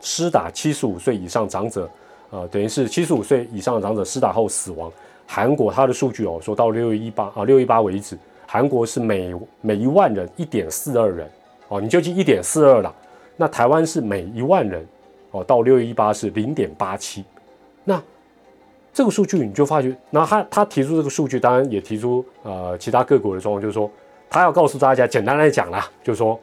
[0.00, 1.88] 施打七十五岁以上长者，
[2.30, 4.90] 呃，等于是七十五岁以上长者施打后死亡，
[5.28, 11.28] 韩国它的数据哦，说到六月一八啊，六一八为止，韩国是每每一万人一点四二人，
[11.68, 12.94] 哦，你就记一点四二了，
[13.36, 14.86] 那台湾是每一万人。
[15.36, 17.24] 哦，到六月一八是零点八七，
[17.82, 18.00] 那
[18.92, 23.90] 这个数据你就发觉，那他他提出这个数据，当然也提出呃其他各国的状况，就是说
[24.30, 26.38] 他要告诉大家，简单来讲啦，就是说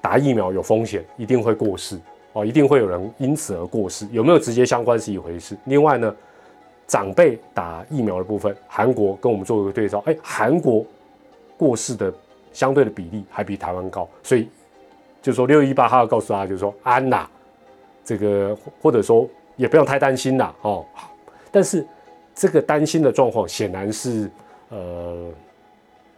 [0.00, 1.98] 打疫苗有风险，一定会过世
[2.32, 5.58] 哦，一定会有人因此而过世，有没有直接相关是一回事。
[5.64, 6.14] 另外呢，
[6.86, 10.86] 长辈打疫苗的部分，韩国跟我们做一个对照，哎，韩国
[11.62, 12.12] 过世的
[12.52, 14.48] 相对的比例还比台湾高，所以
[15.20, 17.28] 就说六一八他要告诉大家，就是说安娜。
[18.04, 20.84] 这个或者说也不用太担心啦，哦，
[21.52, 21.86] 但是
[22.34, 24.28] 这个担心的状况显然是，
[24.70, 25.30] 呃，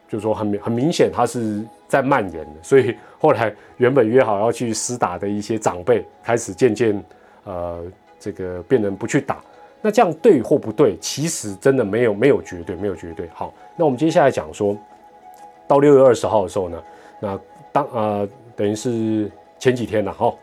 [0.08, 7.04] 就是说很很明显，它是在蔓延的，所以后来原本约好要去施打的一些长辈，开始渐渐
[7.44, 7.84] 呃，
[8.18, 9.36] 这个变成不去打，
[9.82, 13.28] 那这样对或不对，其实真的没有没有绝对，没有绝对。
[13.34, 14.74] 好，那我们接下来讲说，
[15.66, 16.82] 到六月二十号的时候呢，
[17.20, 17.40] 那
[17.72, 20.34] 当呃等于是前几天了，哈。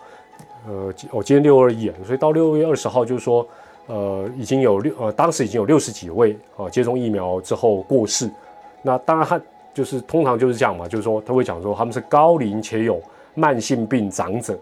[0.68, 3.44] 呃，我今天六二一，所以到六月二十号，就是说，
[3.88, 8.30] 呃，已经有六呃，当时已经有六十几位啊，接种疫苗之后过世。
[8.84, 9.42] 那当然，他
[9.74, 13.02] 就是通常就是这样嘛，就是说他会讲说他们是高龄且有
[13.34, 14.56] 慢性病长者，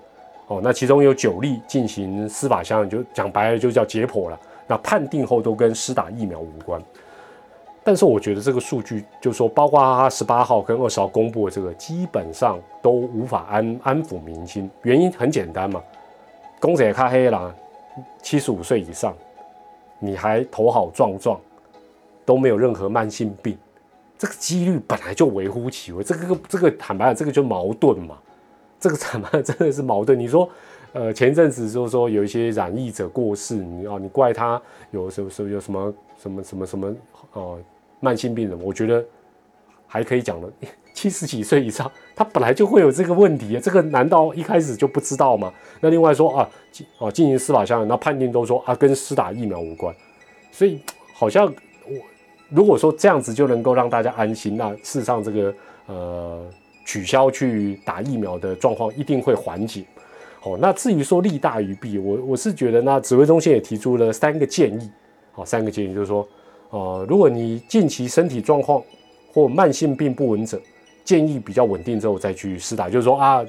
[0.47, 4.39] 哦，那其中有九例进行司法相，就讲白了就叫解剖了。
[4.67, 6.81] 那判定后都跟施打疫苗无关。
[7.89, 14.69] 但是我觉得这个数据，就是说包括他十八号跟二十号公布的这个，基本上都无法安安抚民心。
[14.83, 15.81] 原因很简单嘛，
[16.59, 17.51] 公仔咖黑啦，
[18.21, 19.11] 七十五岁以上，
[19.97, 21.41] 你还头好壮壮，
[22.25, 23.57] 都没有任何慢性病，
[24.19, 26.03] 这个几率本来就微乎其微。
[26.03, 28.19] 这个这个坦白讲，这个就矛盾嘛。
[28.79, 30.17] 这个坦白真的是矛盾。
[30.17, 30.47] 你说，
[30.93, 36.95] 呃，前阵子就是说有一些染疫者过世，你啊，你怪他有什么什么有什么什么什么什么
[37.33, 37.57] 哦，
[37.99, 39.03] 慢性病人，我觉得
[39.87, 40.51] 还可以讲的。
[40.93, 45.53] 七十几岁以上，他本来就会有这个问题，这个难道一开始就不知道吗？
[45.79, 46.49] 那另外说啊，
[46.97, 49.95] 哦，进行司法相，那判定都说啊，跟施打疫苗无关，
[50.51, 50.81] 所以
[51.13, 51.95] 好像我
[52.49, 55.53] 如果说这样子就能够让大家安心，那事实上这个
[55.85, 56.45] 呃。
[56.85, 59.83] 取消去打疫苗的状况一定会缓解，
[60.39, 64.89] 好，那至于说利大于弊，我我是觉得那指挥中心也提出了三个建议，
[65.31, 66.27] 好，三个建议就是说，
[66.69, 68.81] 呃，如果你近期身体状况
[69.33, 70.59] 或慢性病不稳者，
[71.03, 73.45] 建议比较稳定之后再去试打，就是说啊，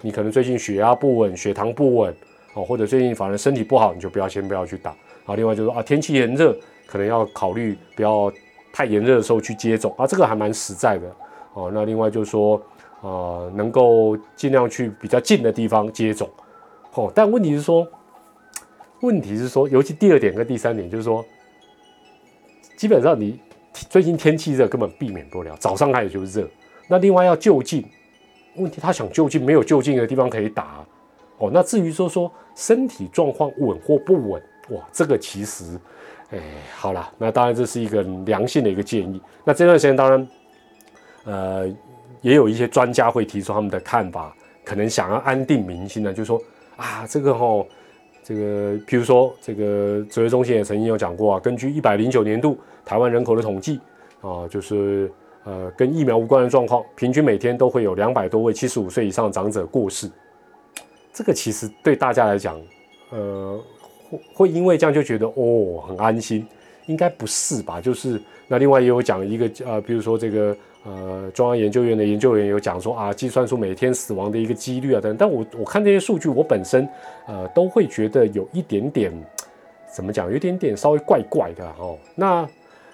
[0.00, 2.14] 你可能最近血压不稳、血糖不稳，
[2.54, 4.90] 哦，或者最近反而身体不好，你就不要先不要去打，
[5.24, 8.32] 啊，另外就是说啊，天气炎热，可能要考虑不要
[8.72, 11.14] 太炎热的时候去接种，啊，这个还蛮实在的，
[11.54, 12.60] 哦，那另外就是说。
[13.02, 16.28] 啊，能够尽量去比较近的地方接种，
[16.94, 17.86] 哦，但问题是说，
[19.00, 21.24] 问题是说，尤其第二点跟第三点，就是说，
[22.76, 23.40] 基本上你
[23.72, 26.48] 最近天气热，根本避免不了，早上开始就热。
[26.88, 27.84] 那另外要就近，
[28.56, 30.84] 问题他想就近，没有就近的地方可以打，
[31.38, 35.78] 哦，那至于说说身体状况稳或不稳，哇，这个其实，
[36.30, 36.38] 哎，
[36.76, 39.20] 好了，那当然这是一个良性的一个建议。
[39.44, 40.28] 那这段时间当然，
[41.24, 41.76] 呃。
[42.22, 44.34] 也有一些专家会提出他们的看法，
[44.64, 46.42] 可能想要安定民心呢，就说
[46.74, 47.64] 啊，这个哈，
[48.26, 53.78] 这个譬如说，这个指挥中心也曾经有讲过啊，根据一百零九年度台湾人口的统计
[54.20, 55.08] 啊，就是
[55.44, 60.10] 呃跟疫苗无关的状况，平均每天都会有两百多位七十五岁以上长者过世。
[61.12, 62.60] 这个其实对大家来讲，
[63.10, 63.62] 呃，
[64.10, 66.44] 会会因为这样就觉得哦很安心，
[66.86, 67.80] 应该不是吧？
[67.80, 70.56] 就是那另外也有讲一个呃，比如说这个。
[70.86, 76.88] 呃，中央研究院的研究员有讲说啊，计算出每天死亡的一个几率啊等，但我我看这些数据，我本身
[77.26, 79.12] 呃都会觉得有一点点
[79.92, 81.98] 怎么讲，有一点点稍微怪怪的哦。
[82.14, 82.48] 那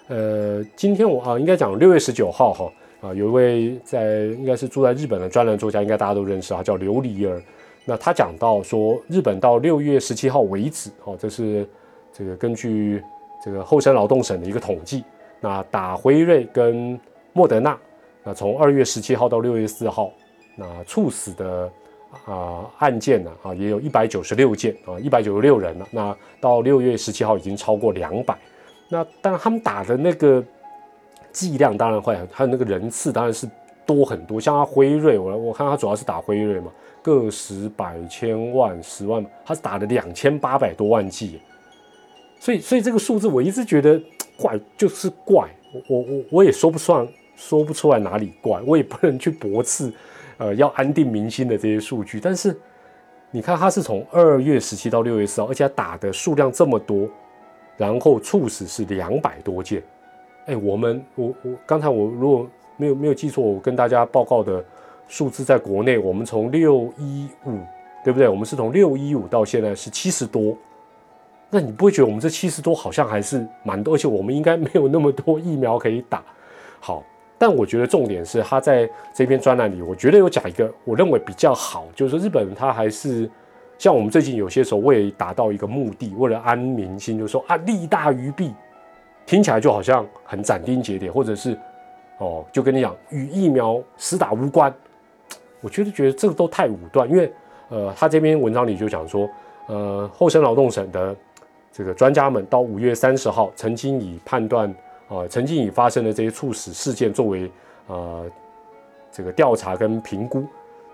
[0.08, 7.42] 呃，今天我啊应该讲六月十九号哈啊，有一位在应该是住在日本的专栏作家，应该大家都认识啊，叫琉璃儿。
[7.84, 11.68] 那他讲到说，日本到六月十七号为止，哦，这是
[12.10, 13.02] 这个根据
[13.44, 15.04] 这个厚生劳动省的一个统计，
[15.40, 16.98] 那打辉瑞跟
[17.32, 17.78] 莫德纳，
[18.24, 20.12] 那从二月十七号到六月四号，
[20.54, 21.70] 那猝死的
[22.26, 25.88] 啊案件呢啊，也有一百九十六件啊，一百九十六人了。
[25.90, 28.36] 那到六月十七号已经超过两百。
[28.88, 30.44] 那当然他们打的那个
[31.32, 33.48] 剂量当然会，还有那个人次当然是
[33.86, 34.38] 多很多。
[34.38, 41.40] 像他辉瑞，我我看他主要是打辉瑞嘛，个十百千万十万，他是打了两千八百多万剂。
[42.38, 43.98] 所以所以这个数字我一直觉得
[44.36, 45.48] 怪，就是怪。
[45.88, 47.08] 我我我也说不算。
[47.34, 49.92] 说不出来哪里怪，我也不能去驳斥，
[50.38, 52.20] 呃，要安定民心的这些数据。
[52.20, 52.56] 但是
[53.30, 57.08] 你看，他是从二月十七到六月四号，而且打的数量这么多，
[57.76, 59.82] 然后猝死是两百多件。
[60.46, 64.62] 哎，我们我我刚才我如果没有没有记错，我跟大家报告的
[65.08, 67.58] 数字，在国内我们从六一五，
[68.04, 68.28] 对不对？
[68.28, 70.56] 我们是从六一五到现在是七十多。
[71.50, 73.94] 那你不会觉得我们这七十多好像还是蛮多？
[73.94, 76.22] 而且我们应该没有那么多疫苗可以打。
[76.80, 77.02] 好。
[77.42, 83.28] 但我觉得重点是他在这篇专栏里，我觉得有讲一个我认为比较好，就是日本他还是
[83.76, 88.54] 像我们最近有些时候为达到一个目的，为了安民心，就说啊利大于弊，
[89.26, 91.58] 听起来就好像很斩钉截铁，或者是
[92.18, 94.72] 哦就跟你讲与疫苗死打无关。
[95.60, 97.32] 我觉得觉得这个都太武断，因为
[97.70, 99.28] 呃他这篇文章里就讲说，
[99.66, 101.16] 呃厚生劳动省的
[101.72, 104.72] 这个专家们到五月三十号曾经以判断。
[105.12, 107.50] 啊，曾经已发生的这些猝死事件作为
[107.86, 108.24] 呃
[109.10, 110.46] 这个调查跟评估，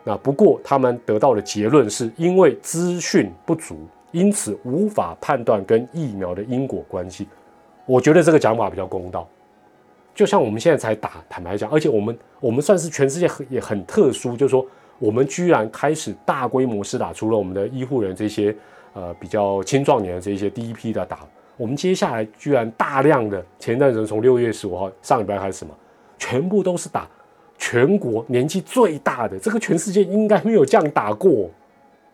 [0.02, 7.28] 那不过他们得到的结论是因为资讯不足，因此无法判断跟疫苗的因果关系。
[7.87, 9.28] 我觉得这个讲法比较公道。
[10.16, 14.66] 就像我们现在才打，坦白讲，而且我们我们算是全世界很也很特殊，就是说
[14.98, 18.52] 我们居然开始大规模施打，除了我们的医护人这些
[18.94, 21.20] 呃比较青壮年的这些第一批的打。
[21.58, 25.72] 我们接下来居然大量的前段时间从六月十五号上礼拜开始嘛，
[26.16, 27.06] 全部都是打
[27.58, 31.50] 全国年纪最大的，这个全世界应该没有这样打过。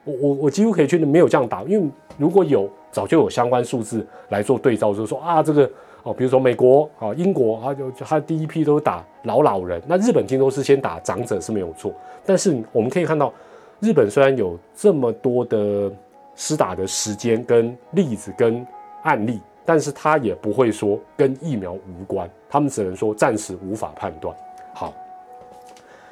[0.04, 5.70] 我我我几乎可以确定没有这样打，因为如果有，早就有相关数字来做对照，就是说啊，这个
[6.02, 11.92] 哦，比如说美国啊、英国啊，就他第一批都打老老人，那日本听说是先打长者是没有错，
[12.24, 13.33] 但是我们可以看到，
[13.80, 15.90] 日本虽然有这么多的
[16.35, 18.66] 施打的时间跟例子跟
[19.05, 24.37] 案例，但是他也不会说跟疫苗无关，他们只能说暂时无法判断。
[24.75, 24.93] 好，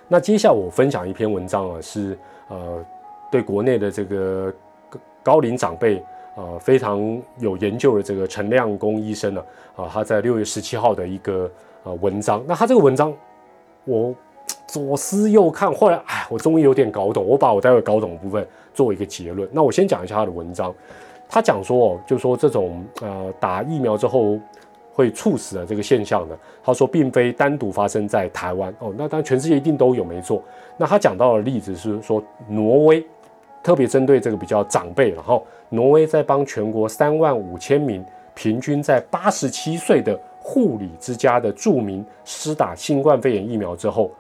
[0.09, 2.16] 那接下来我分享一篇文章啊，是
[2.48, 2.83] 呃。
[3.33, 4.52] 对国内的这个
[5.22, 6.05] 高龄长辈，
[6.37, 7.00] 呃，非常
[7.38, 9.42] 有研究的这个陈亮公医生呢，
[9.74, 11.50] 啊，他在六月十七号的一个
[11.83, 13.11] 呃文章，那他这个文章
[13.87, 14.14] 我
[14.66, 19.48] 左思右看，后来哎，我终于有点搞懂，我把我待会搞懂的部分做一个结论。
[19.50, 20.74] 那我先讲一下他的文章，
[21.32, 24.38] 他讲说哦，就说这种呃打疫苗之后
[24.92, 30.42] 会猝死的这个现象呢，他说并非单独发生在台湾哦，那当然全世界一定都有没错。
[30.76, 33.04] 那他讲到的例子是说挪威。
[33.64, 44.10] 特别针对这个比较长辈，然后挪威在帮全国三万五千名平均在八十七岁的护理之家的住民施打新冠肺炎疫苗之后，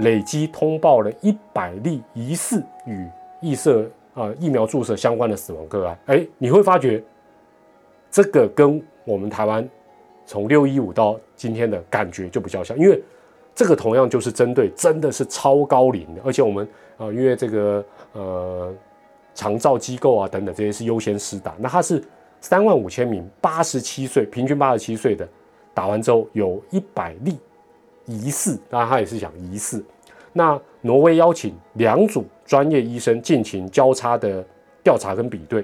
[0.00, 3.08] 累积通报了一百例疑似与
[3.40, 3.82] 异色
[4.16, 5.96] 啊疫苗注射相关的死亡个案。
[6.06, 7.00] 哎，你会发觉
[8.10, 9.68] 这个跟我们台湾
[10.24, 13.00] 从六一五到今天的感觉就比较像，因为
[13.54, 17.84] 这个同样就是针对真的是超高龄的，而且我们啊因为这个。
[18.12, 18.74] 呃，
[19.34, 21.54] 长照机构啊，等等这些是优先施打。
[21.58, 22.02] 那它是
[22.40, 25.28] 三万五千名，八十七岁，平均八十七岁的，
[25.74, 27.36] 打完之后有一百例
[28.06, 29.84] 疑似，当然他也是讲疑似。
[30.32, 34.42] 那挪威邀请两组专业医生进行交叉的
[34.82, 35.62] 调查跟比对，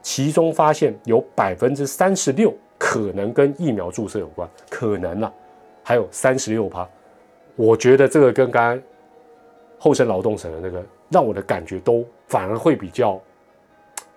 [0.00, 5.32] 其中发现有百分之三十六可能跟疫苗注射有关，可能啊，
[5.82, 6.88] 还有三十六趴。
[7.56, 8.82] 我觉得这个跟刚刚
[9.78, 10.84] 后生劳动省的那个。
[11.10, 13.18] 让我的感觉都反而会比较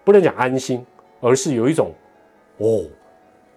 [0.04, 0.86] 不能讲安心，
[1.21, 1.93] 而是有一种
[2.58, 2.84] 哦，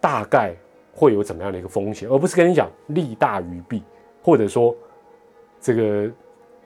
[0.00, 0.54] 大概
[0.94, 3.82] 会有怎么样的一个风险，而不是跟你讲利大于弊，
[4.22, 4.72] 或者说
[5.60, 6.08] 这个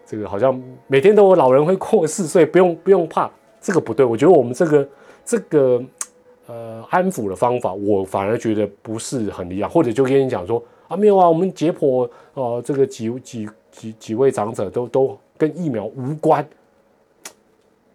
[0.08, 4.06] 这个好像每天都有老人会过世，所以不用不用怕，这个不对。
[4.06, 4.88] 我觉得我们这个
[5.22, 5.82] 这个
[6.46, 16.46] 呃安抚的方法，我反而觉得不是很理想，或者就跟你讲说啊没有啊，我们解剖呃这个几几几几位长者都都跟疫苗无关。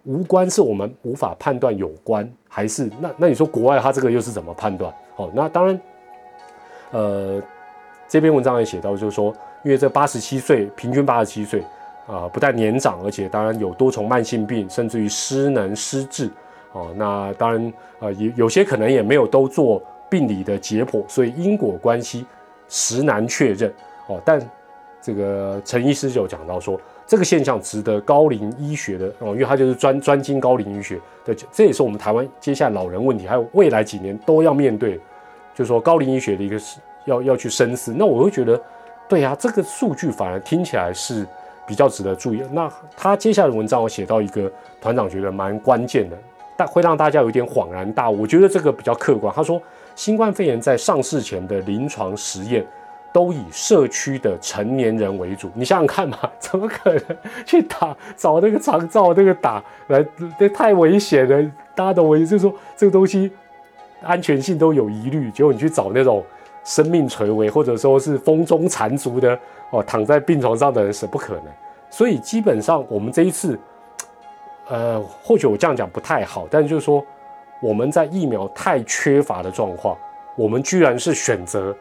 [0.05, 4.93] 无关是我们无法判断有关还是那那你说国外他这个又是怎么判断？
[5.15, 5.81] 哦，那当然，
[6.91, 7.41] 呃，
[8.07, 11.63] 这篇文章也写到，就是说，因为这八十七岁平均八十七岁
[12.07, 16.29] 啊，不但年长，而且当然有多重慢性病，甚至于失能失智
[16.71, 16.91] 哦。
[16.95, 22.25] 那当然，呃，有有些可能也没有都做病理的解剖，所以因果关系
[22.67, 23.73] 实难确认
[24.07, 24.21] 哦。
[24.25, 24.39] 但
[25.01, 26.79] 这个陈医师就讲到说。
[27.05, 34.95] 这个现象值得高龄医学的哦，因为他就是专专精高龄医学的，这也是我们台湾接下来老人问题，还有未来几年都要面对，
[35.53, 36.57] 就是说高龄医学的一个
[37.03, 37.93] 要要去深思。
[37.93, 38.59] 那我会觉得，
[39.09, 41.27] 对呀，这个数据反而听起来是
[41.67, 42.41] 比较值得注意。
[42.51, 46.17] 那他接下来的文章我写到一个团长觉得蛮关键的，
[46.57, 48.21] 但会让大家有点恍然大悟。
[48.21, 49.33] 我觉得这个比较客观。
[49.35, 49.61] 他说，
[49.95, 52.65] 新冠肺炎在上市前的临床实验。
[53.13, 57.03] 都以社区的成年人为主，你想想看嘛， 怎么可能
[57.45, 60.03] 去打找那个长照那个打来？
[60.39, 63.31] 这太危险了，大家都危，就是说这个东西
[64.01, 65.29] 安全性都有疑虑。
[65.29, 66.25] 结果你去找那种
[66.63, 69.37] 生命垂危或者说是风中残烛的
[69.71, 71.45] 哦，躺在病床上的人是不可能。
[71.89, 73.59] 所以基本上我们这一次，
[74.67, 77.05] 呃，或许我这样讲不太好，但就是说
[77.61, 79.97] 我们在疫苗太缺乏的状况，
[80.35, 81.75] 我们居然是选择。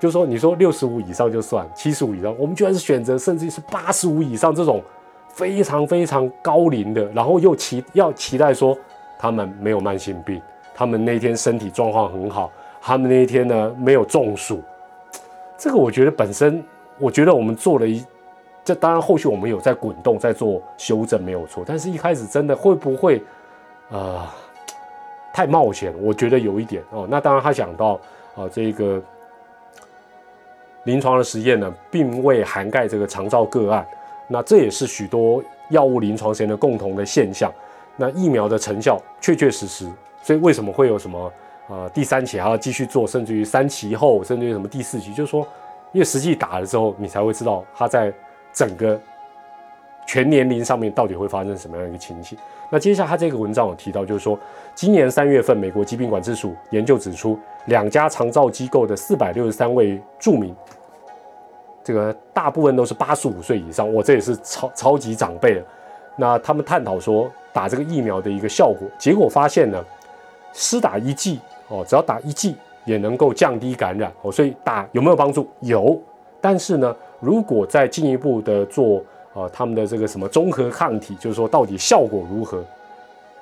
[0.00, 4.82] 就是说，你说六十五以上就算，七十五以上，我们居然是选择，甚至是八十五以上这种
[5.28, 8.76] 非常非常高龄的，然后又期要期待说
[9.16, 10.42] 他们没有慢性病，
[10.74, 12.50] 他们那天身体状况很好，
[12.82, 14.60] 他们那一天呢没有中暑，
[15.56, 16.62] 这个我觉得本身，
[16.98, 18.04] 我觉得我们做了一，
[18.64, 23.22] 这当然后续我们有在滚动，在做修正没有错，但是一开始真的会不会
[23.90, 24.34] 啊
[25.32, 25.94] 太冒险？
[26.02, 27.06] 我觉得有一点哦。
[27.08, 28.00] 那当然他讲到
[28.34, 29.00] 啊这个。
[30.84, 33.86] 临床的实验呢，并未涵盖这个长照个案，
[34.26, 35.40] 那这也是许多
[35.70, 37.52] 药物临床实验的共同的现象。
[37.94, 39.88] 那疫苗的成效确确实实，
[40.24, 41.32] 所以为什么会有什么
[41.68, 45.46] 呃第三期还要继续做，甚至于三期后，甚至于什么第四期，就是说，
[45.92, 48.12] 因为实际打了之后，你才会知道它在
[48.52, 49.00] 整个
[50.06, 52.36] 全年龄上面到底会发生什么样一个情形。
[52.70, 54.38] 那接下来他这个文章有提到，就是说，
[54.74, 60.56] 今年三月份，美国疾病管制署研究指出，两家长照机构的四百六十三位住民，
[61.84, 65.64] 这个大部分都是八十五岁以上，我这也是超超级长辈了。
[66.16, 69.84] 那他们探讨说打这个疫苗的一个效果，结果发现呢，
[70.54, 71.40] 施打一剂
[71.72, 72.54] 哦，只要打一剂
[72.84, 75.48] 也能够降低感染哦，所以打有没有帮助？
[75.60, 75.98] 有，
[76.40, 79.02] 但是呢，如果再进一步的做
[79.32, 82.62] 呃他们的这个什么综合抗体，就是说到底效果如何？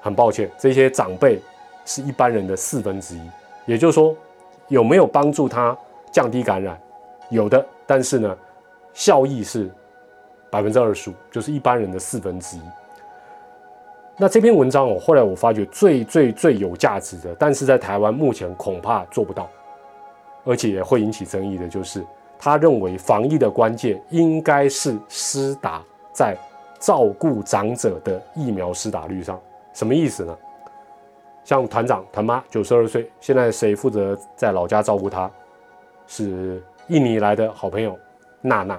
[0.01, 1.41] 很抱歉，这些长辈
[1.85, 3.31] 是一般人的四分之一，
[3.67, 4.17] 也就是说
[4.69, 5.77] 有没有帮助他
[6.13, 6.81] 降低感染？
[7.31, 8.37] 有的，但是呢，
[8.95, 9.69] 效益是。
[10.53, 12.61] 百分之二十五就是一般人的四分之一。
[14.21, 19.49] 那这篇文章哦，后来我发觉最最最有价值的，但是在台湾目前恐怕做不到，
[20.45, 22.05] 而且也会引起争议的，就是
[22.39, 26.37] 他认为防疫的关键应该是施打在
[26.79, 29.41] 照顾长者的疫苗施打率上。
[29.73, 30.37] 什么意思呢？
[31.43, 35.31] 像团长团妈九十二岁，现在谁负责在老家照顾他？
[36.07, 37.99] 是印尼来的好朋友
[38.43, 38.79] 娜娜。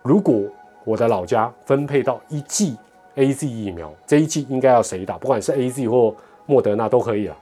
[0.00, 0.40] 如果
[0.82, 2.74] 我的老家分配到一剂
[3.16, 5.16] A Z 疫苗，这一剂应该要谁打？
[5.18, 6.14] 不管是 A Z 或
[6.46, 7.36] 莫德纳都可以了。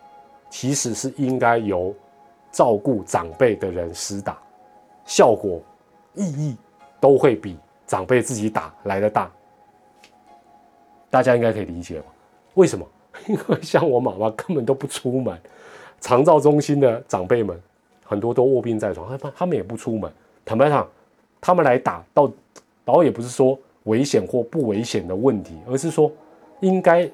[0.51, 1.95] 其实是应该由
[2.51, 4.39] 照顾长辈的人施打，
[5.05, 5.61] 效果
[6.15, 6.57] 意义
[7.01, 9.31] 都会比长辈自己打来的大。
[11.09, 12.07] 大家应该可以理解吧？
[12.55, 12.87] 为什么？
[13.29, 15.39] 因为像我妈妈根本都不出门，
[16.01, 17.59] 长照中心的长辈们
[18.05, 20.11] 很多都卧病在床，他他们也不出门。
[20.45, 20.87] 坦白讲，
[21.41, 22.31] 他们来打到。
[22.85, 26.11] 倒也不是说危险或不危险的问题，而是说
[26.61, 27.11] 应该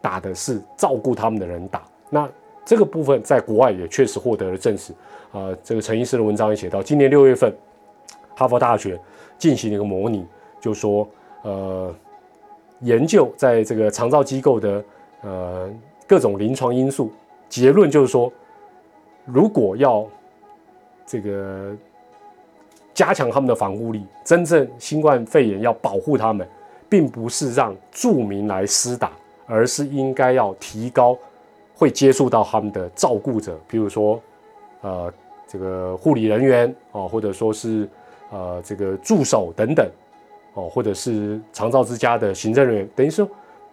[0.00, 1.82] 打的是照顾他们的人打。
[2.10, 2.28] 那
[2.64, 4.92] 这个部分在国外也确实获得了证实。
[5.32, 7.54] 啊，这个陈医师的文章也写到，今年六月份，
[8.34, 9.00] 哈佛大学
[9.38, 10.26] 进行了一个模拟，
[10.60, 11.08] 就说
[11.42, 11.94] 呃，
[12.80, 14.84] 研究在这个长照机构的
[15.22, 15.70] 呃
[16.06, 17.10] 各种临床因素，
[17.48, 18.32] 结论就是说，
[19.24, 20.06] 如果要
[21.06, 21.76] 这个。
[23.00, 26.46] 加强他们的防护力，真正新冠肺炎要保护他们，
[26.86, 29.10] 并不是让住民来施打，
[29.46, 31.16] 而是应该要提高
[31.74, 34.20] 会接触到他们的照顾者，比如说，
[34.82, 35.10] 呃，
[35.46, 37.88] 这个护理人员哦，或者说是
[38.30, 39.88] 呃这个助手等等
[40.52, 43.26] 哦，或者是长照之家的行政人员，等于说，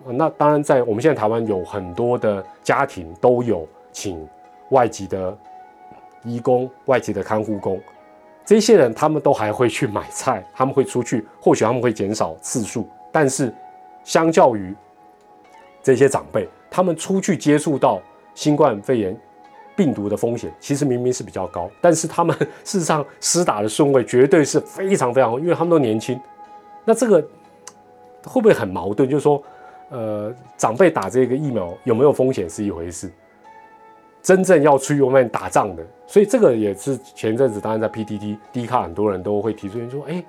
[0.05, 4.25] 那当然在我们现在台湾有很多的家庭都有请
[4.69, 5.37] 外籍的
[6.23, 7.77] 义工、外籍的看护工。
[8.47, 13.53] 这些人他们都还会去买菜，他们会出去，或许他们会减少次数，但是
[14.05, 14.73] 相较于
[15.83, 18.01] 这些长辈，他们出去接触到
[18.33, 19.19] 新冠肺炎
[19.75, 22.33] 病毒的风险，其实明明是比较高，但是他们
[22.63, 26.17] 事实上施打的顺位绝对是非常非常，因为他们都年轻。
[26.85, 27.21] 那这个
[28.23, 29.09] 会不会很矛盾？
[29.09, 29.43] 就是说，
[29.89, 33.11] 呃，长辈打这个疫苗有没有风险是一回事。
[34.27, 40.21] 真正要去外面打仗的，所以这个也是前阵子，当然在 PTT、D 卡很多人都会提出说：“哎，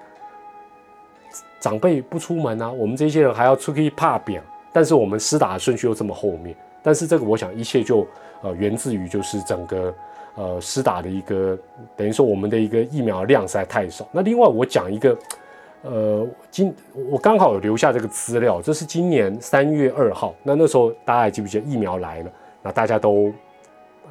[1.59, 4.41] 长辈不出门啊，我们这些人还要出去怕扁，
[4.73, 8.07] 但是我们施打的顺序又这么后面。”但是这个，我想一切就
[8.41, 9.93] 呃源自于就是整个
[10.37, 11.59] 呃施打的一个
[11.97, 14.07] 等于说我们的一个疫苗量实在太少。
[14.13, 15.19] 那另外我讲一个，
[15.83, 16.73] 呃，今
[17.11, 22.31] 我刚好有留下这个资料，这是今年三月二号，那那时候大家还记不记得疫苗来了？
[22.63, 23.33] 那大家都。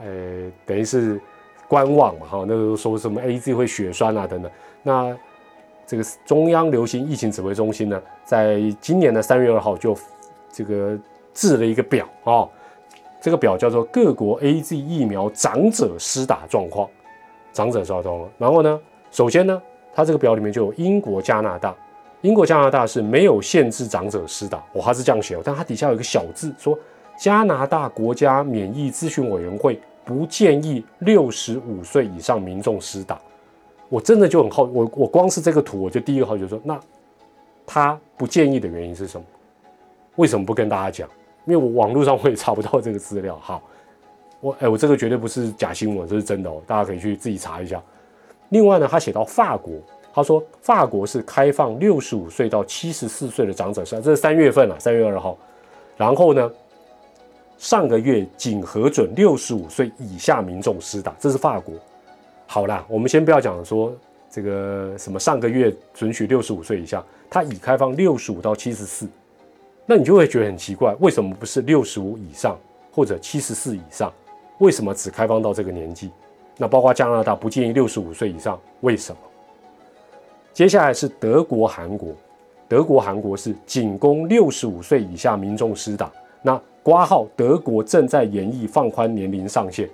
[0.04, 1.20] 呃，等于是
[1.68, 4.52] 观望嘛，哈，那时候说什么 A Z 会血栓啊等等。
[4.84, 5.18] 那
[5.86, 9.98] 这个中央流行疫情指挥中心呢，在今年的三月二号就
[10.52, 10.98] 这个
[11.34, 12.48] 制了一个表啊，
[13.20, 16.89] 这个表叫做各国 A Z 疫苗长者施打状况，
[17.52, 18.30] 长者状况。
[18.38, 18.80] 然后呢，
[19.12, 19.62] 首先呢，
[19.93, 21.76] 它这个表里面就有英国、加拿大，
[22.22, 26.78] 英国、加拿大是没有限制长者施打，哦，它是这样写，但它底下有一个小字说。
[27.18, 33.20] 加拿大国家免疫咨询委员会不建议六十五岁以上民众施打。
[33.89, 36.80] 我真的就很好，我我光是这个图，我就第一个好奇说，那
[37.65, 39.26] 他不建议的原因是什么？
[40.18, 41.09] 为什么不跟大家讲？
[41.45, 43.39] 因为我网络上我也查不到这个资料。
[43.41, 43.63] 好，
[44.41, 47.82] 我哎，我这个绝对不是假新闻，这是真的哦，大家可以去自己查一下。
[48.49, 49.74] 另外呢，他写到法国，
[50.13, 55.38] 他说法国是开放六十五岁到七十四岁的长者施这是三月份了，三月二号。
[55.95, 56.51] 然后呢？
[57.58, 61.74] 上个月仅核准六十五岁以下民众施打，这是法国。
[62.45, 63.91] 好啦，我们先不要讲说
[64.30, 69.08] 这个什么上个月准许六十五岁以下，它已开放六十五到七十四，
[69.88, 72.55] 那你就会觉得很奇怪，为什么不是六十五以上
[72.91, 74.14] 或者七十四以上？
[74.60, 76.12] 为什么只开放到这个年纪？
[76.58, 79.18] 那包括加拿大不建议六十五岁以上，为什么？
[80.53, 82.14] 接下来是德国、韩国，
[82.68, 86.12] 德国、韩国是仅供六十五岁以下民众施打，
[86.43, 86.62] 那。
[86.88, 89.90] 挂号，德国正在演绎放宽年龄上限。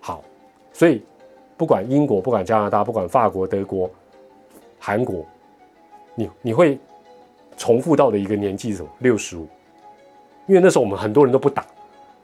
[0.00, 0.24] 好，
[0.72, 1.02] 所以
[1.54, 3.90] 不管英国、不管加拿大、不管法国、德国、
[4.78, 5.22] 韩国，
[6.14, 6.78] 你你会
[7.58, 8.88] 重复到的一个年纪是什么？
[9.00, 9.46] 六十五，
[10.46, 11.62] 因为那时候我们很多人都不打，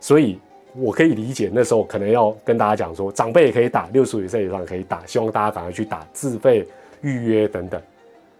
[0.00, 0.40] 所以
[0.74, 6.66] 我可以理解那时候可能要跟大家讲说，长辈也可以打，六十五岁以上可以打，希望大家赶快去打，自费
[7.02, 7.78] 预约等等。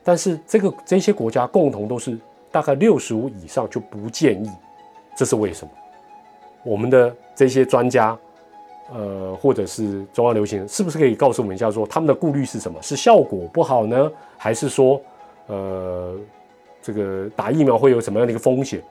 [0.03, 2.19] 但是这个这些国家共同都是
[2.51, 4.51] 大概六十五以上就不建议，
[5.21, 5.73] 这是为什么？
[6.62, 8.16] 我们的这些专家，
[8.91, 12.81] 呃，或者是中央流行，是不是可以告诉我们一下，说他们的顾虑是什么？
[12.81, 14.99] 是效果不好呢，还是说，
[15.49, 16.16] 呃，
[16.81, 18.83] 这个打疫苗会有什么样的一个风险？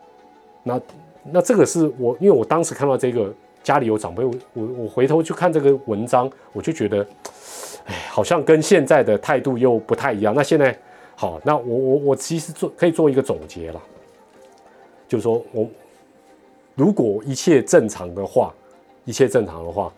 [0.62, 0.80] 那
[1.24, 7.04] 那这个是我，因为我当时看到这个家里有长辈，我我回头去看这个文章，我就觉得，
[7.88, 10.36] 哎，好像跟现在的态度又不太一样。
[10.36, 10.78] 那现在
[11.16, 13.82] 好，那我我我其实做可以做一个总结了，
[15.08, 15.68] 就是说我。
[16.76, 18.54] 如果一切正常的话，
[19.04, 19.92] 一切正常的话，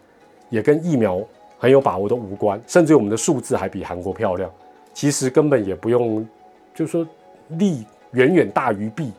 [0.50, 1.22] 也跟疫苗
[1.60, 4.50] 很有把握都无关，甚至我们的数字还比韩国漂亮。
[4.94, 6.28] 其实根本也不用，
[6.74, 7.08] 就是说
[7.50, 9.12] 利远远大于弊，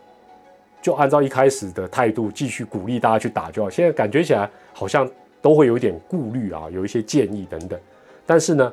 [0.83, 3.71] 就按照一开始的态度继续鼓励大家去打就好。
[3.71, 5.09] 现在感觉起来好像
[5.41, 7.79] 都会有一点顾虑啊，有一些建议等等。
[8.27, 8.73] 但是呢，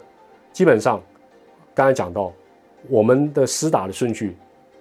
[0.51, 1.01] 基本上
[1.75, 2.33] 刚才讲到
[2.87, 4.35] 我们的施打的顺序，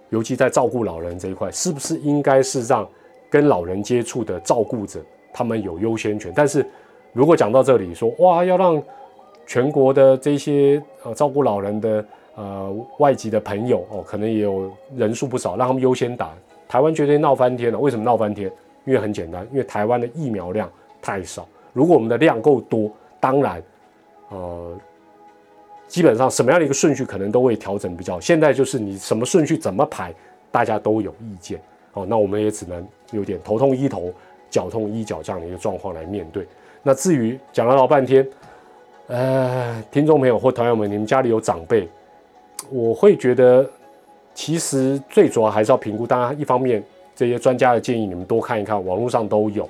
[0.09, 2.89] 尤其在照顾老人这一块，是不是应该是让？
[3.31, 5.01] 跟老人接触的照顾者，
[5.33, 6.33] 他们有优先权。
[6.35, 6.66] 但是，
[7.12, 8.83] 如果讲到这里说，哇，要让
[9.47, 12.05] 全国的这些呃照顾老人的
[12.35, 16.33] 呃外籍的朋友哦，可能也有人数不少，让他们优先打。
[16.68, 17.79] 台湾绝对闹翻天了。
[17.79, 18.51] 为什么闹翻天？
[18.85, 20.70] 因为很简单，因为台湾的疫苗量
[21.03, 21.47] 太少。
[21.72, 23.62] 如果我们的量够多，当然，
[24.31, 24.76] 呃，
[25.87, 28.18] 基本上什么样的一个顺序可能都会调整比较。
[28.18, 30.14] 现在就是你什么顺序怎么排，
[30.51, 31.61] 大家都有意见。
[31.93, 34.13] 哦，那我们也只能有点头痛医头，
[34.51, 36.47] 脚痛医脚这样的一个状况来面对。
[36.83, 38.27] 那至于讲了老半天，
[39.09, 41.89] 呃，听众朋友或朋友们，你们家里有长辈，
[42.71, 43.69] 我会觉得
[44.35, 46.07] 其实最主要还是要评估。
[46.07, 46.83] 当然，一方面
[47.17, 49.69] 这些专家的建议你们多看一看，网络上都有，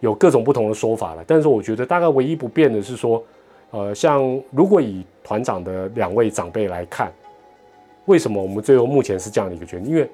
[0.00, 1.24] 有各种不同的说法了。
[1.26, 3.22] 但是我觉得大概唯一不变的是说，
[3.70, 7.12] 呃，像如果以团长的两位长辈来看，
[8.04, 9.88] 为什么我们最后目前是这样的一个决定？
[9.88, 10.08] 因为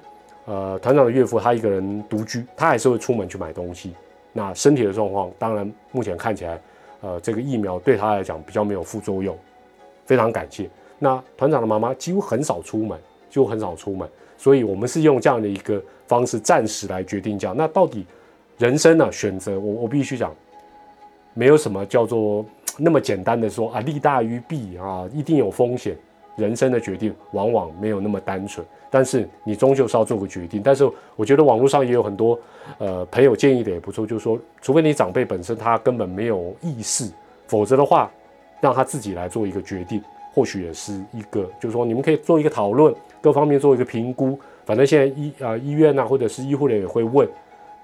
[0.45, 3.93] 呃，团长的岳父他一个人独居，他还是会出门去买东西。
[4.33, 6.59] 那身体的状况，当然目前看起来，
[7.01, 9.37] 呃，这个疫苗对他来讲比较没有副作用，
[10.05, 10.69] 非常感谢。
[10.97, 12.97] 那团长的妈妈几乎很少出门，
[13.29, 17.55] 几乎很少出门，所以我们是用这样的一个方式暂时来决定这样。
[17.55, 18.05] 那到底
[18.57, 19.11] 人生呢？
[19.11, 20.33] 选择我我必须讲，
[21.33, 22.45] 没有什么叫做
[22.77, 25.95] 那么简单的说啊，利大于弊啊，一定有风险。
[26.41, 28.65] 人生的决定往往没有那么单纯。
[28.89, 30.61] 但是你终究是要做个决定。
[30.61, 32.37] 但是我觉得网络上也有很多，
[32.77, 37.09] 呃，朋友建议的也不错，就是说，除非你长辈本身他根本没有意识，
[37.47, 38.11] 否则的话，
[38.59, 44.37] 让他自己来做一个决定，或许也是一个，就是说你们可以做一个讨论，各方面做一个评估。
[44.65, 47.25] 反正现在医啊医院呐，或者是医护人员也会问，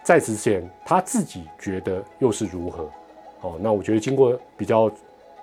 [0.04, 2.90] 在此之前他自己觉得又是如何？
[3.42, 4.92] 哦，那我觉得经过比较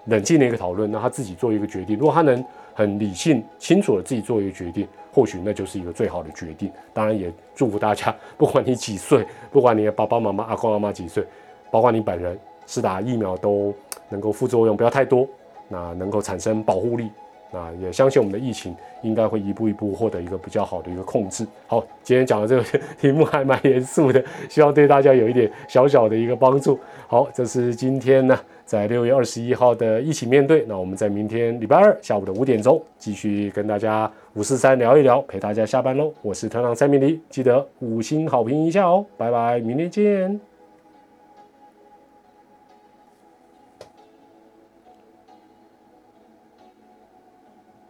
[0.06, 1.96] 冷静的一个讨论，那他自己做一个决定。
[1.96, 2.44] 如果他能
[2.74, 4.86] 很理性、清楚的自己做一个决定。
[5.12, 6.68] 或许那就是一个最好的决定。
[6.92, 11.24] 当然，也祝福大家，不管你几岁，不管你的爸爸妈妈、阿公阿妈几岁，
[11.70, 13.72] 包括你本人，是打疫苗都
[14.08, 15.24] 能够副作用不要太多，
[15.68, 17.10] 那能够产生保护力。
[17.54, 21.46] 那也相信我们的疫情应该会一步一步获得一个比较好的一个控制。
[21.68, 22.64] 好，今天讲的这个
[23.00, 26.78] 题目还蛮严肃的，希望对大家有一点小小的一个帮助。
[27.06, 28.38] 好，这是今天呢。
[28.66, 36.10] 在六月二十一号的一起面对，那我们在明天礼拜二下午的五点钟继续跟大家五四三聊一聊，陪大家下班喽。
[36.22, 40.53] 我是团长蔡明黎，记得五星好评一下哦，拜拜，明天见。